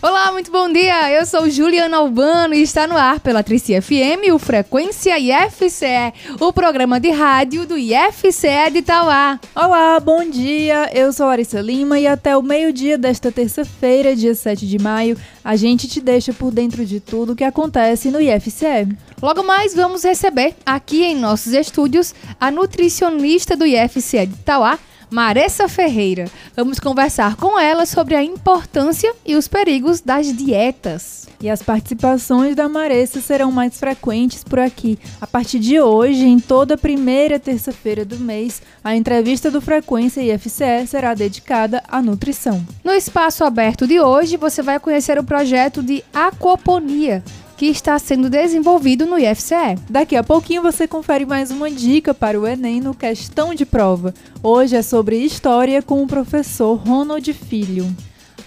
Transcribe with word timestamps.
Olá, 0.00 0.30
muito 0.30 0.52
bom 0.52 0.72
dia. 0.72 1.10
Eu 1.10 1.26
sou 1.26 1.50
Juliana 1.50 1.96
Albano 1.96 2.54
e 2.54 2.62
está 2.62 2.86
no 2.86 2.96
ar 2.96 3.18
pela 3.18 3.42
Trici 3.42 3.80
FM, 3.80 4.32
o 4.32 4.38
Frequência 4.38 5.18
IFCE, 5.18 6.14
o 6.38 6.52
programa 6.52 7.00
de 7.00 7.10
rádio 7.10 7.66
do 7.66 7.76
IFCE 7.76 8.70
de 8.70 8.78
Itauá. 8.78 9.40
Olá, 9.56 9.98
bom 9.98 10.24
dia. 10.24 10.88
Eu 10.94 11.12
sou 11.12 11.26
Larissa 11.26 11.60
Lima 11.60 11.98
e 11.98 12.06
até 12.06 12.36
o 12.36 12.42
meio-dia 12.42 12.96
desta 12.96 13.32
terça-feira, 13.32 14.14
dia 14.14 14.36
7 14.36 14.68
de 14.68 14.78
maio, 14.78 15.18
a 15.44 15.56
gente 15.56 15.88
te 15.88 16.00
deixa 16.00 16.32
por 16.32 16.52
dentro 16.52 16.86
de 16.86 17.00
tudo 17.00 17.34
que 17.34 17.42
acontece 17.42 18.08
no 18.08 18.20
IFCE. 18.20 18.96
Logo 19.20 19.42
mais 19.42 19.74
vamos 19.74 20.04
receber 20.04 20.54
aqui 20.64 21.02
em 21.02 21.16
nossos 21.16 21.52
estúdios 21.52 22.14
a 22.38 22.52
nutricionista 22.52 23.56
do 23.56 23.66
IFCE 23.66 24.26
de 24.26 24.34
Itauá, 24.34 24.78
Maressa 25.10 25.68
Ferreira. 25.68 26.26
Vamos 26.54 26.78
conversar 26.78 27.36
com 27.36 27.58
ela 27.58 27.86
sobre 27.86 28.14
a 28.14 28.22
importância 28.22 29.14
e 29.24 29.36
os 29.36 29.48
perigos 29.48 30.00
das 30.00 30.34
dietas. 30.34 31.26
E 31.40 31.48
as 31.48 31.62
participações 31.62 32.54
da 32.54 32.68
Maressa 32.68 33.20
serão 33.20 33.50
mais 33.50 33.78
frequentes 33.78 34.44
por 34.44 34.58
aqui. 34.58 34.98
A 35.20 35.26
partir 35.26 35.58
de 35.60 35.80
hoje, 35.80 36.24
em 36.24 36.38
toda 36.38 36.76
primeira 36.76 37.38
terça-feira 37.38 38.04
do 38.04 38.18
mês, 38.18 38.60
a 38.82 38.94
entrevista 38.94 39.50
do 39.50 39.60
Frequência 39.60 40.20
IFCE 40.20 40.86
será 40.86 41.14
dedicada 41.14 41.82
à 41.88 42.02
nutrição. 42.02 42.66
No 42.84 42.92
espaço 42.92 43.44
aberto 43.44 43.86
de 43.86 44.00
hoje, 44.00 44.36
você 44.36 44.62
vai 44.62 44.78
conhecer 44.78 45.18
o 45.18 45.24
projeto 45.24 45.82
de 45.82 46.04
aquaponia 46.12 47.22
que 47.58 47.66
está 47.66 47.98
sendo 47.98 48.30
desenvolvido 48.30 49.04
no 49.04 49.18
IFCE. 49.18 49.76
Daqui 49.90 50.14
a 50.14 50.22
pouquinho 50.22 50.62
você 50.62 50.86
confere 50.86 51.26
mais 51.26 51.50
uma 51.50 51.68
dica 51.68 52.14
para 52.14 52.38
o 52.38 52.46
Enem 52.46 52.80
no 52.80 52.94
Questão 52.94 53.52
de 53.52 53.66
Prova. 53.66 54.14
Hoje 54.40 54.76
é 54.76 54.80
sobre 54.80 55.16
História 55.16 55.82
com 55.82 56.00
o 56.00 56.06
professor 56.06 56.76
Ronald 56.76 57.30
Filho. 57.32 57.84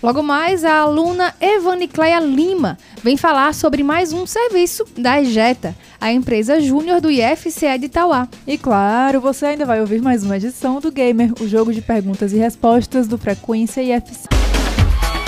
Logo 0.01 0.23
mais, 0.23 0.63
a 0.63 0.77
aluna 0.79 1.35
Evanicleia 1.41 2.21
Lima 2.21 2.77
vem 3.03 3.17
falar 3.17 3.53
sobre 3.53 3.83
mais 3.83 4.13
um 4.13 4.25
serviço 4.25 4.85
da 4.97 5.21
EJETA, 5.21 5.75
a 5.99 6.11
empresa 6.11 6.61
júnior 6.61 7.01
do 7.01 7.11
IFCE 7.11 7.77
de 7.77 7.87
Itauá. 7.87 8.29
E 8.47 8.57
claro, 8.57 9.19
você 9.19 9.47
ainda 9.47 9.65
vai 9.65 9.81
ouvir 9.81 10.01
mais 10.01 10.23
uma 10.23 10.37
edição 10.37 10.79
do 10.79 10.89
Gamer, 10.89 11.33
o 11.41 11.47
jogo 11.47 11.73
de 11.73 11.81
perguntas 11.81 12.31
e 12.31 12.37
respostas 12.37 13.09
do 13.09 13.17
Frequência 13.17 13.83
IFCE. 13.83 14.40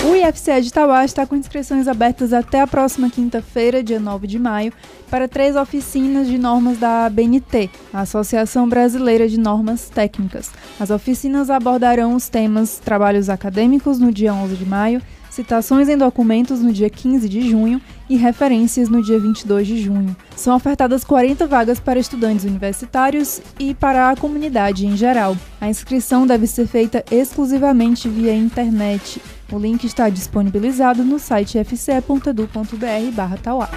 O 0.06 0.14
IFCE 0.14 0.60
de 0.60 0.68
Itauá 0.68 1.02
está 1.02 1.26
com 1.26 1.34
inscrições 1.34 1.88
abertas 1.88 2.34
até 2.34 2.60
a 2.60 2.66
próxima 2.66 3.08
quinta-feira, 3.08 3.82
dia 3.82 3.98
9 3.98 4.26
de 4.26 4.38
maio, 4.38 4.70
para 5.10 5.26
três 5.26 5.56
oficinas 5.56 6.26
de 6.26 6.36
normas 6.36 6.76
da 6.76 7.06
ABNT, 7.06 7.70
a 7.90 8.02
Associação 8.02 8.68
Brasileira 8.68 9.26
de 9.26 9.40
Normas 9.40 9.88
Técnicas. 9.88 10.52
As 10.78 10.90
oficinas 10.90 11.48
abordarão 11.48 12.14
os 12.14 12.28
temas 12.28 12.78
trabalhos 12.84 13.30
acadêmicos 13.30 13.98
no 13.98 14.12
dia 14.12 14.34
11 14.34 14.56
de 14.56 14.66
maio, 14.66 15.00
citações 15.30 15.88
em 15.88 15.96
documentos 15.96 16.60
no 16.60 16.70
dia 16.70 16.90
15 16.90 17.26
de 17.26 17.48
junho 17.48 17.80
e 18.06 18.14
referências 18.14 18.90
no 18.90 19.02
dia 19.02 19.18
22 19.18 19.66
de 19.66 19.80
junho. 19.80 20.14
São 20.36 20.54
ofertadas 20.54 21.02
40 21.02 21.46
vagas 21.46 21.80
para 21.80 21.98
estudantes 21.98 22.44
universitários 22.44 23.40
e 23.58 23.72
para 23.74 24.10
a 24.10 24.16
comunidade 24.16 24.86
em 24.86 24.98
geral. 24.98 25.34
A 25.58 25.70
inscrição 25.70 26.26
deve 26.26 26.46
ser 26.46 26.66
feita 26.66 27.02
exclusivamente 27.10 28.06
via 28.06 28.36
internet 28.36 29.18
o 29.52 29.58
link 29.58 29.84
está 29.84 30.08
disponibilizado 30.08 31.04
no 31.04 31.18
site 31.18 31.58
ifce.edu.br 31.58 33.40
Tauá. 33.42 33.68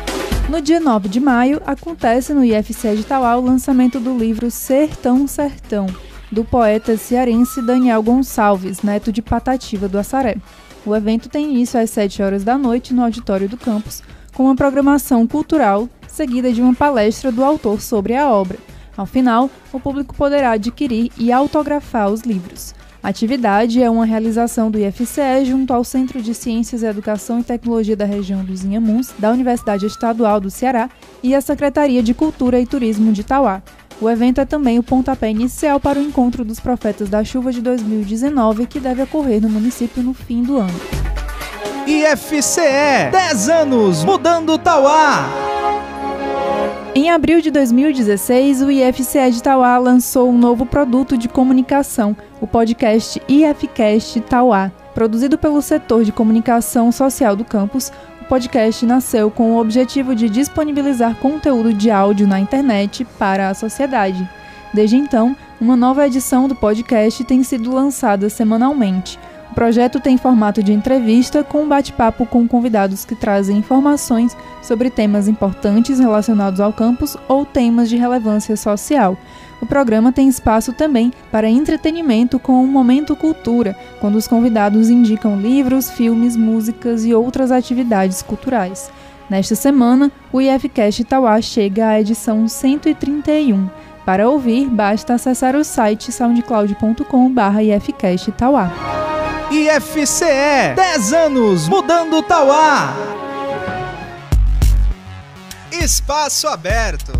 No 0.50 0.62
dia 0.62 0.80
9 0.80 1.10
de 1.10 1.20
maio, 1.20 1.62
acontece 1.66 2.34
no 2.34 2.44
IFC 2.44 2.96
de 2.96 3.04
Tauá 3.04 3.36
o 3.36 3.46
lançamento 3.46 4.00
do 4.00 4.18
livro 4.18 4.50
Sertão 4.50 5.28
Sertão, 5.28 5.88
do 6.32 6.46
poeta 6.46 6.96
cearense 6.98 7.62
Daniel 7.62 8.02
Gonçalves, 8.02 8.82
neto 8.82 9.12
de 9.12 9.22
Patativa 9.22 9.88
do 9.88 9.98
Assaré. 9.98 10.38
O 10.86 10.96
evento 10.96 11.28
tem 11.28 11.52
início 11.52 11.80
às 11.80 11.90
7 11.90 12.24
horas 12.24 12.44
da 12.44 12.58
noite 12.58 12.94
no 12.94 13.04
auditório 13.04 13.50
do 13.50 13.58
campus, 13.58 14.02
com 14.34 14.44
uma 14.44 14.56
programação 14.56 15.28
cultural 15.28 15.90
seguida 16.08 16.52
de 16.52 16.62
uma 16.62 16.74
palestra 16.74 17.32
do 17.32 17.44
autor 17.44 17.82
sobre 17.82 18.16
a 18.16 18.30
obra. 18.30 18.58
Ao 18.96 19.06
final, 19.06 19.50
o 19.72 19.80
público 19.80 20.16
poderá 20.16 20.52
adquirir 20.52 21.12
e 21.18 21.32
autografar 21.32 22.10
os 22.10 22.22
livros. 22.22 22.74
A 23.02 23.10
atividade 23.10 23.82
é 23.82 23.90
uma 23.90 24.06
realização 24.06 24.70
do 24.70 24.80
IFCE 24.80 25.46
junto 25.46 25.74
ao 25.74 25.84
Centro 25.84 26.22
de 26.22 26.34
Ciências, 26.34 26.84
Educação 26.84 27.40
e 27.40 27.44
Tecnologia 27.44 27.96
da 27.96 28.06
região 28.06 28.44
dos 28.44 28.64
Inhamuns, 28.64 29.14
da 29.18 29.32
Universidade 29.32 29.86
Estadual 29.86 30.40
do 30.40 30.50
Ceará 30.50 30.90
e 31.22 31.34
a 31.36 31.42
Secretaria 31.42 32.02
de 32.02 32.14
Cultura 32.14 32.60
e 32.60 32.66
Turismo 32.66 33.12
de 33.14 33.22
Itauá. 33.22 33.62
O 34.00 34.10
evento 34.10 34.40
é 34.40 34.46
também 34.46 34.78
o 34.78 34.84
pontapé 34.84 35.30
inicial 35.30 35.80
para 35.80 36.00
o 36.00 36.04
encontro 36.04 36.46
dos 36.46 36.60
profetas 36.60 37.10
da 37.10 37.24
chuva 37.24 37.52
de 37.52 37.62
2019, 37.62 38.68
que 38.68 38.80
deve 38.80 39.02
ocorrer 39.02 39.42
no 39.42 39.50
município 39.50 40.04
no 40.04 40.14
fim 40.14 40.44
do 40.44 40.58
ano. 40.58 40.80
IFCE 41.88 43.10
10 43.12 43.50
anos 43.50 44.04
mudando 44.04 44.58
Tauá. 44.58 45.47
Em 46.98 47.12
abril 47.12 47.42
de 47.42 47.52
2016, 47.52 48.64
o 48.64 48.72
IFCE 48.72 49.30
de 49.30 49.44
Tauá 49.44 49.78
lançou 49.78 50.32
um 50.32 50.36
novo 50.36 50.66
produto 50.66 51.16
de 51.16 51.30
comunicação, 51.30 52.18
o 52.42 52.48
podcast 52.48 53.22
IFCast 53.28 54.20
Tauá. 54.22 54.72
Produzido 54.96 55.38
pelo 55.38 55.62
setor 55.62 56.04
de 56.04 56.12
comunicação 56.12 56.92
social 56.92 57.36
do 57.36 57.46
campus, 57.46 57.92
o 58.20 58.26
podcast 58.26 58.84
nasceu 58.84 59.30
com 59.30 59.52
o 59.52 59.60
objetivo 59.60 60.16
de 60.16 60.28
disponibilizar 60.28 61.16
conteúdo 61.18 61.72
de 61.72 61.92
áudio 61.92 62.28
na 62.28 62.40
internet 62.40 63.06
para 63.20 63.50
a 63.50 63.54
sociedade. 63.54 64.28
Desde 64.74 64.98
então, 64.98 65.38
uma 65.62 65.76
nova 65.76 66.08
edição 66.08 66.48
do 66.48 66.56
podcast 66.56 67.24
tem 67.26 67.44
sido 67.44 67.72
lançada 67.72 68.28
semanalmente 68.28 69.20
projeto 69.58 70.00
tem 70.00 70.18
formato 70.20 70.62
de 70.62 70.72
entrevista 70.72 71.44
com 71.44 71.64
um 71.64 71.68
bate-papo 71.68 72.28
com 72.28 72.48
convidados 72.48 73.04
que 73.04 73.16
trazem 73.16 73.58
informações 73.58 74.38
sobre 74.62 74.92
temas 74.92 75.28
importantes 75.28 75.98
relacionados 75.98 76.60
ao 76.60 76.72
campus 76.72 77.18
ou 77.28 77.44
temas 77.44 77.90
de 77.90 77.98
relevância 77.98 78.56
social. 78.56 79.18
O 79.60 79.66
programa 79.66 80.12
tem 80.12 80.30
espaço 80.30 80.74
também 80.74 81.12
para 81.32 81.50
entretenimento 81.50 82.38
com 82.38 82.64
o 82.64 82.68
Momento 82.68 83.16
Cultura, 83.16 83.76
quando 84.00 84.18
os 84.18 84.28
convidados 84.28 84.92
indicam 84.92 85.42
livros, 85.42 85.90
filmes, 85.90 86.38
músicas 86.38 87.04
e 87.04 87.16
outras 87.16 87.52
atividades 87.52 88.22
culturais. 88.22 88.92
Nesta 89.28 89.56
semana, 89.56 90.12
o 90.32 90.40
IFCast 90.40 91.02
Itauá 91.02 91.42
chega 91.42 91.88
à 91.88 92.00
edição 92.00 92.48
131. 92.48 93.68
Para 94.06 94.30
ouvir, 94.30 94.70
basta 94.70 95.16
acessar 95.16 95.56
o 95.56 95.64
site 95.64 96.12
soundcloud.com/ifcast 96.12 98.30
Itauá. 98.30 98.97
IFCE 99.50 100.76
10 100.76 101.14
anos 101.14 101.70
mudando 101.70 102.22
Tauá. 102.22 102.94
Espaço 105.72 106.50
aberto. 106.50 107.14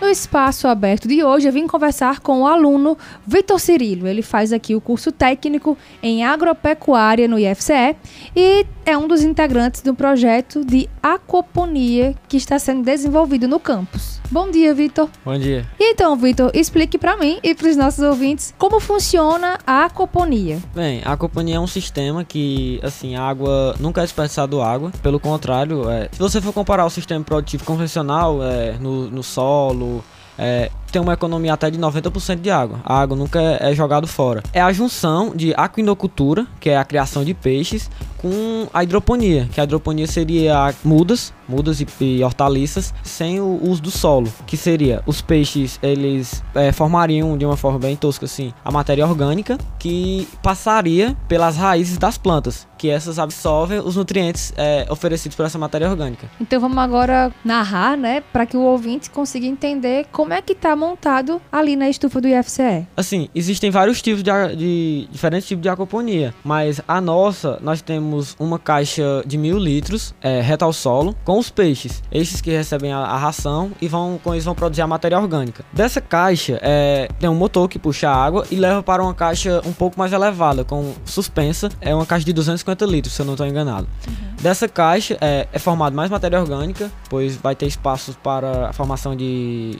No 0.00 0.08
espaço 0.08 0.66
aberto 0.66 1.06
de 1.06 1.22
hoje, 1.22 1.46
eu 1.46 1.52
vim 1.52 1.68
conversar 1.68 2.18
com 2.18 2.42
o 2.42 2.46
aluno 2.48 2.98
Vitor 3.24 3.60
Cirilo. 3.60 4.08
Ele 4.08 4.22
faz 4.22 4.52
aqui 4.52 4.74
o 4.74 4.80
curso 4.80 5.12
técnico 5.12 5.78
em 6.02 6.24
agropecuária 6.24 7.28
no 7.28 7.38
IFCE 7.38 7.94
e 8.34 8.66
é 8.84 8.98
um 8.98 9.06
dos 9.06 9.22
integrantes 9.22 9.82
do 9.82 9.94
projeto 9.94 10.64
de 10.64 10.90
aquaponia 11.00 12.12
que 12.26 12.36
está 12.36 12.58
sendo 12.58 12.82
desenvolvido 12.82 13.46
no 13.46 13.60
campus. 13.60 14.17
Bom 14.30 14.50
dia, 14.50 14.74
Vitor. 14.74 15.08
Bom 15.24 15.38
dia. 15.38 15.66
Então, 15.80 16.14
Vitor, 16.14 16.50
explique 16.52 16.98
para 16.98 17.16
mim 17.16 17.38
e 17.42 17.54
para 17.54 17.68
os 17.68 17.76
nossos 17.76 18.04
ouvintes 18.04 18.54
como 18.58 18.78
funciona 18.78 19.58
a 19.66 19.86
aquaponia. 19.86 20.58
Bem, 20.74 21.00
a 21.02 21.12
aquaponia 21.12 21.56
é 21.56 21.60
um 21.60 21.66
sistema 21.66 22.22
que, 22.24 22.78
assim, 22.82 23.16
a 23.16 23.22
água 23.22 23.74
nunca 23.80 24.02
é 24.02 24.04
desperdiçado 24.04 24.60
água. 24.60 24.92
Pelo 25.02 25.18
contrário, 25.18 25.88
é, 25.88 26.10
se 26.12 26.18
você 26.18 26.42
for 26.42 26.52
comparar 26.52 26.84
o 26.84 26.90
sistema 26.90 27.24
produtivo 27.24 27.64
convencional 27.64 28.42
é, 28.42 28.72
no, 28.78 29.10
no 29.10 29.22
solo, 29.22 30.04
é, 30.38 30.70
tem 30.92 31.02
uma 31.02 31.14
economia 31.14 31.54
até 31.54 31.70
de 31.70 31.78
90% 31.78 32.40
de 32.40 32.50
água. 32.50 32.80
A 32.84 33.00
água 33.00 33.16
nunca 33.16 33.40
é, 33.40 33.72
é 33.72 33.74
jogada 33.74 34.06
fora. 34.06 34.42
É 34.52 34.60
a 34.60 34.72
junção 34.72 35.34
de 35.34 35.52
aquinocultura, 35.56 36.46
que 36.60 36.70
é 36.70 36.76
a 36.76 36.84
criação 36.84 37.24
de 37.24 37.34
peixes, 37.34 37.90
com 38.18 38.68
a 38.72 38.82
hidroponia, 38.84 39.48
que 39.52 39.60
a 39.60 39.64
hidroponia 39.64 40.06
seria 40.06 40.74
mudas, 40.84 41.32
mudas 41.48 41.80
e, 41.80 41.86
e 42.00 42.22
hortaliças, 42.22 42.92
sem 43.02 43.40
o 43.40 43.58
uso 43.62 43.82
do 43.82 43.90
solo, 43.90 44.32
que 44.46 44.56
seria 44.56 45.02
os 45.06 45.20
peixes, 45.20 45.78
eles 45.82 46.42
é, 46.54 46.72
formariam 46.72 47.36
de 47.36 47.44
uma 47.44 47.56
forma 47.56 47.78
bem 47.78 47.96
tosca 47.96 48.26
assim, 48.26 48.52
a 48.64 48.70
matéria 48.70 49.06
orgânica 49.06 49.58
que 49.78 50.28
passaria 50.42 51.16
pelas 51.26 51.56
raízes 51.56 51.98
das 51.98 52.18
plantas, 52.18 52.66
que 52.76 52.88
essas 52.88 53.18
absorvem 53.18 53.80
os 53.80 53.96
nutrientes 53.96 54.52
é, 54.56 54.86
oferecidos 54.90 55.36
por 55.36 55.46
essa 55.46 55.58
matéria 55.58 55.88
orgânica. 55.88 56.30
Então 56.40 56.60
vamos 56.60 56.78
agora 56.78 57.32
narrar, 57.44 57.96
né, 57.96 58.22
para 58.32 58.46
que 58.46 58.56
o 58.56 58.60
ouvinte 58.60 59.10
consiga 59.10 59.46
entender 59.46 60.06
como 60.12 60.32
é 60.32 60.42
que 60.42 60.52
está 60.52 60.76
montado 60.76 61.40
ali 61.50 61.76
na 61.76 61.88
estufa 61.88 62.20
do 62.20 62.28
IFCE? 62.28 62.86
Assim, 62.96 63.28
existem 63.34 63.70
vários 63.70 64.02
tipos 64.02 64.22
de, 64.22 64.30
de 64.56 65.08
diferentes 65.10 65.48
tipos 65.48 65.62
de 65.62 65.68
aquaponia, 65.68 66.34
mas 66.44 66.80
a 66.86 67.00
nossa, 67.00 67.58
nós 67.62 67.80
temos 67.80 68.36
uma 68.38 68.58
caixa 68.58 69.22
de 69.26 69.38
mil 69.38 69.58
litros 69.58 70.14
é, 70.20 70.40
reta 70.40 70.64
ao 70.64 70.72
solo 70.72 71.16
com 71.24 71.37
os 71.38 71.50
peixes. 71.50 72.02
Esses 72.10 72.40
que 72.40 72.50
recebem 72.50 72.92
a, 72.92 72.98
a 72.98 73.16
ração 73.16 73.72
e 73.80 73.88
vão 73.88 74.20
com 74.22 74.34
eles 74.34 74.44
vão 74.44 74.54
produzir 74.54 74.82
a 74.82 74.86
matéria 74.86 75.18
orgânica. 75.18 75.64
Dessa 75.72 76.00
caixa 76.00 76.58
é, 76.62 77.08
tem 77.18 77.28
um 77.28 77.34
motor 77.34 77.68
que 77.68 77.78
puxa 77.78 78.08
a 78.08 78.14
água 78.14 78.46
e 78.50 78.56
leva 78.56 78.82
para 78.82 79.02
uma 79.02 79.14
caixa 79.14 79.60
um 79.64 79.72
pouco 79.72 79.98
mais 79.98 80.12
elevada, 80.12 80.64
com 80.64 80.94
suspensa. 81.04 81.68
É 81.80 81.94
uma 81.94 82.06
caixa 82.06 82.24
de 82.24 82.32
250 82.32 82.84
litros, 82.86 83.14
se 83.14 83.22
eu 83.22 83.26
não 83.26 83.34
estou 83.34 83.46
enganado. 83.46 83.88
Uhum. 84.06 84.27
Dessa 84.40 84.68
caixa 84.68 85.18
é, 85.20 85.48
é 85.52 85.58
formado 85.58 85.96
mais 85.96 86.10
matéria 86.10 86.40
orgânica, 86.40 86.90
pois 87.10 87.36
vai 87.36 87.56
ter 87.56 87.66
espaços 87.66 88.16
para 88.16 88.68
a 88.68 88.72
formação 88.72 89.16
de 89.16 89.78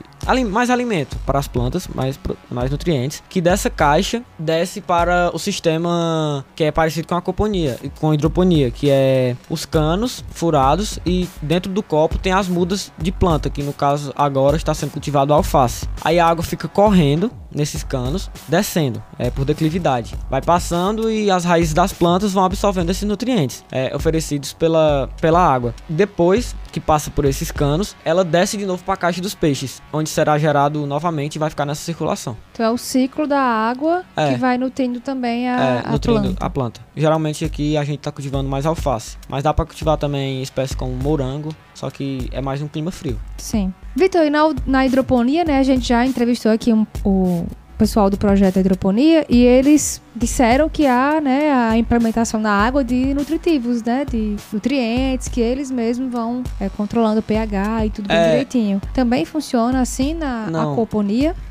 mais 0.51 0.69
alimento 0.69 1.17
para 1.25 1.39
as 1.39 1.47
plantas, 1.47 1.87
mais, 1.87 2.19
mais 2.51 2.69
nutrientes. 2.69 3.23
Que 3.29 3.41
dessa 3.41 3.69
caixa 3.69 4.21
desce 4.37 4.81
para 4.81 5.31
o 5.33 5.39
sistema 5.39 6.45
que 6.55 6.65
é 6.65 6.71
parecido 6.71 7.07
com 7.07 7.15
a 7.15 7.19
aquaponia, 7.19 7.79
com 7.99 8.11
a 8.11 8.13
hidroponia, 8.13 8.69
que 8.69 8.89
é 8.89 9.35
os 9.49 9.65
canos 9.65 10.23
furados 10.29 10.99
e 11.05 11.27
dentro 11.41 11.71
do 11.71 11.81
copo 11.81 12.17
tem 12.17 12.33
as 12.33 12.47
mudas 12.47 12.91
de 12.97 13.11
planta, 13.11 13.49
que 13.49 13.63
no 13.63 13.73
caso 13.73 14.13
agora 14.15 14.57
está 14.57 14.73
sendo 14.73 14.91
cultivado 14.91 15.33
alface. 15.33 15.87
Aí 16.03 16.19
a 16.19 16.27
água 16.27 16.43
fica 16.43 16.67
correndo 16.67 17.31
nesses 17.53 17.83
canos, 17.83 18.29
descendo 18.47 19.01
é, 19.17 19.29
por 19.29 19.45
declividade. 19.45 20.15
Vai 20.29 20.41
passando 20.41 21.09
e 21.09 21.29
as 21.29 21.43
raízes 21.43 21.73
das 21.73 21.91
plantas 21.93 22.33
vão 22.33 22.43
absorvendo 22.43 22.89
esses 22.89 23.03
nutrientes 23.03 23.63
é, 23.71 23.95
oferecidos 23.95 24.53
pela, 24.53 25.09
pela 25.19 25.39
água. 25.39 25.73
Depois 25.87 26.55
que 26.71 26.79
passa 26.79 27.09
por 27.09 27.25
esses 27.25 27.51
canos, 27.51 27.95
ela 28.05 28.23
desce 28.23 28.57
de 28.57 28.65
novo 28.65 28.83
para 28.83 28.93
a 28.93 28.97
caixa 28.97 29.21
dos 29.21 29.33
peixes, 29.33 29.81
onde 29.91 30.09
será 30.09 30.37
gerado 30.37 30.85
novamente 30.85 31.35
e 31.35 31.39
vai 31.39 31.49
ficar 31.49 31.65
nessa 31.65 31.81
circulação. 31.81 32.37
Então 32.51 32.65
é 32.65 32.69
o 32.69 32.77
ciclo 32.77 33.27
da 33.27 33.39
água 33.39 34.03
é. 34.15 34.33
que 34.33 34.35
vai 34.39 34.57
nutrindo 34.57 34.99
também 34.99 35.49
a, 35.49 35.59
é, 35.59 35.83
a 35.85 35.91
nutrindo 35.91 36.21
planta. 36.21 36.45
a 36.45 36.49
planta. 36.49 36.81
Geralmente 36.95 37.45
aqui 37.45 37.77
a 37.77 37.83
gente 37.83 37.99
está 37.99 38.11
cultivando 38.11 38.49
mais 38.49 38.65
alface, 38.65 39.17
mas 39.27 39.43
dá 39.43 39.53
para 39.53 39.65
cultivar 39.65 39.97
também 39.97 40.41
espécies 40.41 40.75
como 40.75 40.91
morango, 40.91 41.53
só 41.79 41.89
que 41.89 42.27
é 42.33 42.41
mais 42.41 42.61
um 42.61 42.67
clima 42.67 42.91
frio. 42.91 43.17
Sim. 43.37 43.73
Vitor, 43.95 44.25
e 44.25 44.29
na, 44.29 44.53
na 44.67 44.85
hidroponia, 44.85 45.45
né, 45.45 45.59
a 45.59 45.63
gente 45.63 45.87
já 45.87 46.05
entrevistou 46.05 46.51
aqui 46.51 46.73
um, 46.73 46.85
o 47.05 47.47
pessoal 47.79 48.09
do 48.09 48.17
projeto 48.17 48.59
Hidroponia 48.59 49.25
e 49.29 49.41
eles 49.41 50.01
disseram 50.13 50.67
que 50.67 50.85
há 50.85 51.21
né, 51.21 51.49
a 51.51 51.77
implementação 51.77 52.39
na 52.39 52.51
água 52.51 52.83
de 52.83 53.13
nutritivos, 53.13 53.81
né, 53.81 54.03
de 54.03 54.35
nutrientes, 54.51 55.29
que 55.29 55.39
eles 55.39 55.71
mesmos 55.71 56.11
vão 56.11 56.43
é, 56.59 56.67
controlando 56.67 57.21
o 57.21 57.23
pH 57.23 57.85
e 57.85 57.89
tudo 57.89 58.09
bem 58.09 58.17
é... 58.17 58.29
direitinho. 58.31 58.81
Também 58.93 59.23
funciona 59.23 59.79
assim 59.79 60.13
na 60.13 60.49
não. 60.49 60.73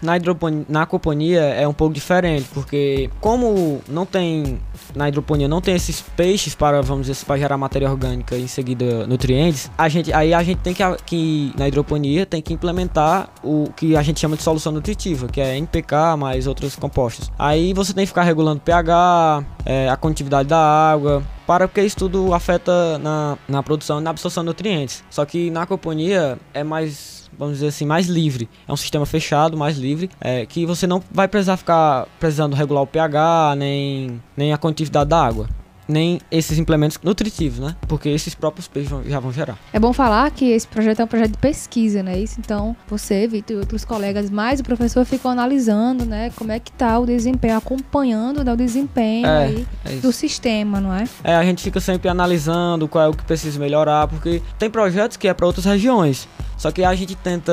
Na, 0.02 0.18
hidroponia, 0.18 0.66
na 0.68 0.82
aquoponia 0.82 1.40
é 1.40 1.66
um 1.66 1.72
pouco 1.72 1.94
diferente, 1.94 2.46
porque 2.52 3.08
como 3.20 3.80
não 3.88 4.04
tem 4.04 4.60
na 4.94 5.08
hidroponia 5.08 5.48
não 5.48 5.60
tem 5.60 5.74
esses 5.74 6.00
peixes 6.00 6.54
para, 6.54 6.82
vamos 6.82 7.06
dizer, 7.06 7.24
para 7.24 7.38
gerar 7.38 7.56
matéria 7.56 7.90
orgânica 7.90 8.36
e 8.36 8.42
em 8.42 8.48
seguida 8.48 9.06
nutrientes, 9.06 9.70
a 9.78 9.88
gente, 9.88 10.12
aí 10.12 10.34
a 10.34 10.42
gente 10.42 10.58
tem 10.58 10.74
que, 10.74 10.82
que, 11.06 11.52
na 11.56 11.68
hidroponia, 11.68 12.26
tem 12.26 12.42
que 12.42 12.52
implementar 12.52 13.30
o 13.42 13.70
que 13.76 13.96
a 13.96 14.02
gente 14.02 14.20
chama 14.20 14.36
de 14.36 14.42
solução 14.42 14.72
nutritiva, 14.72 15.28
que 15.28 15.40
é 15.40 15.56
NPK 15.56 16.16
mais 16.18 16.46
outros 16.46 16.76
compostos. 16.76 17.30
Aí 17.38 17.72
você 17.72 17.94
tem 17.94 18.04
que 18.04 18.08
ficar 18.08 18.22
regulando 18.22 18.60
pH, 18.60 19.44
é, 19.64 19.88
a 19.88 19.96
condutividade 19.96 20.48
da 20.48 20.58
água, 20.58 21.22
para 21.46 21.66
porque 21.66 21.82
isso 21.82 21.96
tudo 21.96 22.34
afeta 22.34 22.98
na, 22.98 23.38
na 23.48 23.62
produção 23.62 24.00
e 24.00 24.02
na 24.02 24.10
absorção 24.10 24.42
de 24.42 24.48
nutrientes. 24.48 25.02
Só 25.08 25.24
que 25.24 25.50
na 25.50 25.62
aquaponia 25.62 26.38
é 26.52 26.62
mais 26.62 27.18
vamos 27.38 27.54
dizer 27.54 27.68
assim, 27.68 27.86
mais 27.86 28.08
livre. 28.08 28.48
É 28.66 28.72
um 28.72 28.76
sistema 28.76 29.06
fechado, 29.06 29.56
mais 29.56 29.78
livre, 29.78 30.10
é, 30.20 30.44
que 30.44 30.66
você 30.66 30.88
não 30.88 31.00
vai 31.10 31.28
precisar 31.28 31.56
ficar 31.56 32.08
precisando 32.18 32.56
regular 32.56 32.82
o 32.82 32.86
pH, 32.86 33.54
nem, 33.56 34.20
nem 34.36 34.52
a 34.52 34.58
condutividade 34.58 35.08
da 35.08 35.24
água 35.24 35.48
nem 35.88 36.20
esses 36.30 36.58
implementos 36.58 36.98
nutritivos, 37.02 37.58
né? 37.58 37.74
Porque 37.88 38.08
esses 38.10 38.34
próprios 38.34 38.68
peixes 38.68 38.92
já 39.06 39.18
vão 39.18 39.32
gerar. 39.32 39.58
É 39.72 39.80
bom 39.80 39.92
falar 39.92 40.30
que 40.30 40.50
esse 40.50 40.68
projeto 40.68 41.00
é 41.00 41.04
um 41.04 41.08
projeto 41.08 41.32
de 41.32 41.38
pesquisa, 41.38 42.02
né? 42.02 42.18
Isso, 42.18 42.38
então, 42.38 42.76
você, 42.86 43.26
Vitor 43.26 43.56
e 43.56 43.60
outros 43.60 43.84
colegas, 43.84 44.28
mais 44.28 44.60
o 44.60 44.64
professor 44.64 45.04
ficam 45.04 45.30
analisando, 45.30 46.04
né? 46.04 46.30
Como 46.36 46.52
é 46.52 46.60
que 46.60 46.70
tá 46.72 46.98
o 46.98 47.06
desempenho, 47.06 47.56
acompanhando 47.56 48.44
né, 48.44 48.52
o 48.52 48.56
desempenho 48.56 49.26
é, 49.26 49.44
aí 49.44 49.66
é 49.84 49.96
do 49.96 50.12
sistema, 50.12 50.80
não 50.80 50.92
é? 50.92 51.04
É, 51.24 51.34
a 51.34 51.44
gente 51.44 51.62
fica 51.62 51.80
sempre 51.80 52.08
analisando 52.08 52.86
qual 52.86 53.04
é 53.04 53.08
o 53.08 53.12
que 53.14 53.24
precisa 53.24 53.58
melhorar, 53.58 54.06
porque 54.06 54.42
tem 54.58 54.70
projetos 54.70 55.16
que 55.16 55.26
é 55.26 55.32
para 55.32 55.46
outras 55.46 55.64
regiões. 55.64 56.28
Só 56.56 56.70
que 56.70 56.84
a 56.84 56.94
gente 56.94 57.14
tenta 57.14 57.52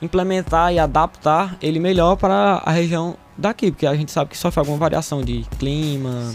implementar 0.00 0.72
e 0.72 0.78
adaptar 0.78 1.56
ele 1.60 1.80
melhor 1.80 2.16
para 2.16 2.62
a 2.64 2.70
região 2.70 3.16
daqui, 3.38 3.70
porque 3.70 3.86
a 3.86 3.94
gente 3.94 4.10
sabe 4.10 4.30
que 4.30 4.36
sofre 4.36 4.60
alguma 4.60 4.76
variação 4.76 5.22
de 5.22 5.46
clima, 5.58 6.34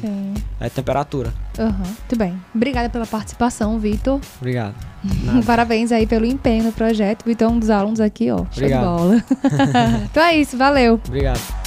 é, 0.59 0.69
temperatura. 0.69 1.33
Uhum, 1.59 1.67
muito 1.67 2.15
bem. 2.17 2.39
Obrigada 2.55 2.89
pela 2.89 3.05
participação, 3.05 3.77
Vitor. 3.77 4.19
Obrigado. 4.37 4.75
Parabéns 5.45 5.91
aí 5.91 6.07
pelo 6.07 6.25
empenho 6.25 6.63
no 6.63 6.71
projeto. 6.71 7.25
Vitor 7.25 7.49
é 7.49 7.51
um 7.51 7.59
dos 7.59 7.69
alunos 7.69 7.99
aqui, 7.99 8.31
ó. 8.31 8.37
Obrigado. 8.39 8.83
Show 8.83 9.09
de 9.09 9.21
bola. 9.21 9.23
então 10.09 10.23
é 10.23 10.37
isso, 10.37 10.57
valeu. 10.57 10.99
Obrigado. 11.05 11.62